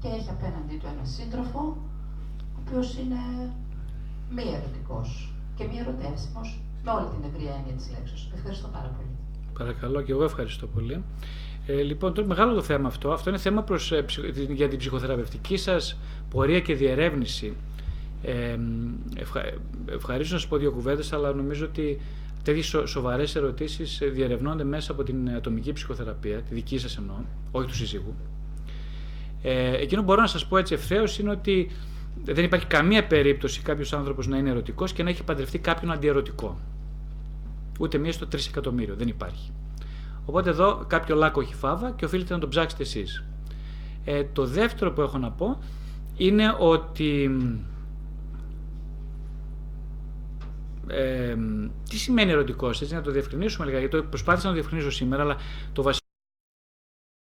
και 0.00 0.08
έχει 0.16 0.30
απέναντί 0.36 0.76
του 0.80 0.88
έναν 0.92 1.06
σύντροφο, 1.16 1.62
ο 2.56 2.58
οποίος 2.62 2.88
είναι 3.00 3.20
μη 4.34 4.44
ερωτικός 4.58 5.32
και 5.56 5.64
μη 5.68 5.76
ερωτεύσιμος 5.78 6.48
με 6.84 6.90
όλη 6.90 7.06
την 7.14 7.22
ευρία 7.30 7.52
έννοια 7.58 7.74
της 7.78 7.86
λέξης. 7.94 8.30
Ευχαριστώ 8.34 8.68
πάρα 8.76 8.90
πολύ. 8.96 9.14
Παρακαλώ 9.58 10.02
και 10.02 10.12
εγώ 10.12 10.24
ευχαριστώ 10.24 10.66
πολύ. 10.66 11.04
Ε, 11.66 11.82
λοιπόν, 11.82 12.14
τώρα 12.14 12.28
μεγάλο 12.28 12.54
το 12.54 12.62
θέμα 12.62 12.88
αυτό. 12.88 13.12
Αυτό 13.12 13.30
είναι 13.30 13.38
θέμα 13.38 13.62
προς, 13.62 13.92
ε, 13.92 14.04
για 14.48 14.68
την 14.68 14.78
ψυχοθεραπευτική 14.78 15.56
σας 15.56 15.98
πορεία 16.30 16.60
και 16.60 16.74
διερεύνηση. 16.74 17.56
Ε, 18.22 18.58
ευχα, 19.16 19.42
ευχαρίστω 19.90 20.34
να 20.34 20.40
σα 20.40 20.48
πω 20.48 20.56
δύο 20.56 20.72
κουβέντες, 20.72 21.12
αλλά 21.12 21.32
νομίζω 21.32 21.64
ότι 21.64 22.00
τέτοιες 22.42 22.66
σο, 22.66 22.86
σοβαρές 22.86 23.34
ερωτήσεις 23.36 24.00
ε, 24.00 24.06
διερευνώνται 24.06 24.64
μέσα 24.64 24.92
από 24.92 25.02
την 25.02 25.30
ατομική 25.30 25.72
ψυχοθεραπεία, 25.72 26.42
τη 26.42 26.54
δική 26.54 26.78
σας 26.78 26.96
εννοώ, 26.96 27.16
όχι 27.50 27.66
του 27.66 27.74
συζύγου. 27.74 28.14
Ε, 29.42 29.76
εκείνο 29.76 30.00
που 30.00 30.06
μπορώ 30.06 30.20
να 30.20 30.26
σας 30.26 30.46
πω 30.46 30.56
έτσι 30.56 30.74
ευθέως 30.74 31.18
είναι 31.18 31.30
ότι 31.30 31.70
δεν 32.24 32.44
υπάρχει 32.44 32.66
καμία 32.66 33.06
περίπτωση 33.06 33.62
κάποιος 33.62 33.92
άνθρωπος 33.92 34.26
να 34.26 34.36
είναι 34.36 34.50
ερωτικός 34.50 34.92
και 34.92 35.02
να 35.02 35.10
έχει 35.10 35.24
παντρευτεί 35.24 35.58
κάποιον 35.58 35.92
αντιερωτικό. 35.92 36.58
Ούτε 37.80 37.98
μία 37.98 38.12
στο 38.12 38.26
τρισεκατομμύριο. 38.26 38.94
Δεν 38.94 39.08
υπάρχει. 39.08 39.52
Οπότε 40.24 40.50
εδώ 40.50 40.84
κάποιο 40.86 41.16
λάκκο 41.16 41.40
έχει 41.40 41.54
φάβα 41.54 41.90
και 41.90 42.04
οφείλετε 42.04 42.34
να 42.34 42.40
το 42.40 42.48
ψάξετε 42.48 42.82
εσείς. 42.82 43.24
Ε, 44.04 44.24
το 44.32 44.46
δεύτερο 44.46 44.92
που 44.92 45.00
έχω 45.00 45.18
να 45.18 45.30
πω 45.30 45.58
είναι 46.16 46.56
ότι 46.58 47.30
ε, 50.90 51.36
τι 51.88 51.96
σημαίνει 51.96 52.30
ερωτικός, 52.30 52.82
έτσι 52.82 52.94
να 52.94 53.00
το 53.00 53.10
διευκρινίσουμε 53.10 53.66
λίγα, 53.66 53.78
γιατί 53.78 53.96
το 53.96 54.02
προσπάθησα 54.02 54.46
να 54.46 54.52
το 54.54 54.58
διευκρινίσω 54.60 54.90
σήμερα, 54.90 55.22
αλλά 55.22 55.36
το 55.72 55.82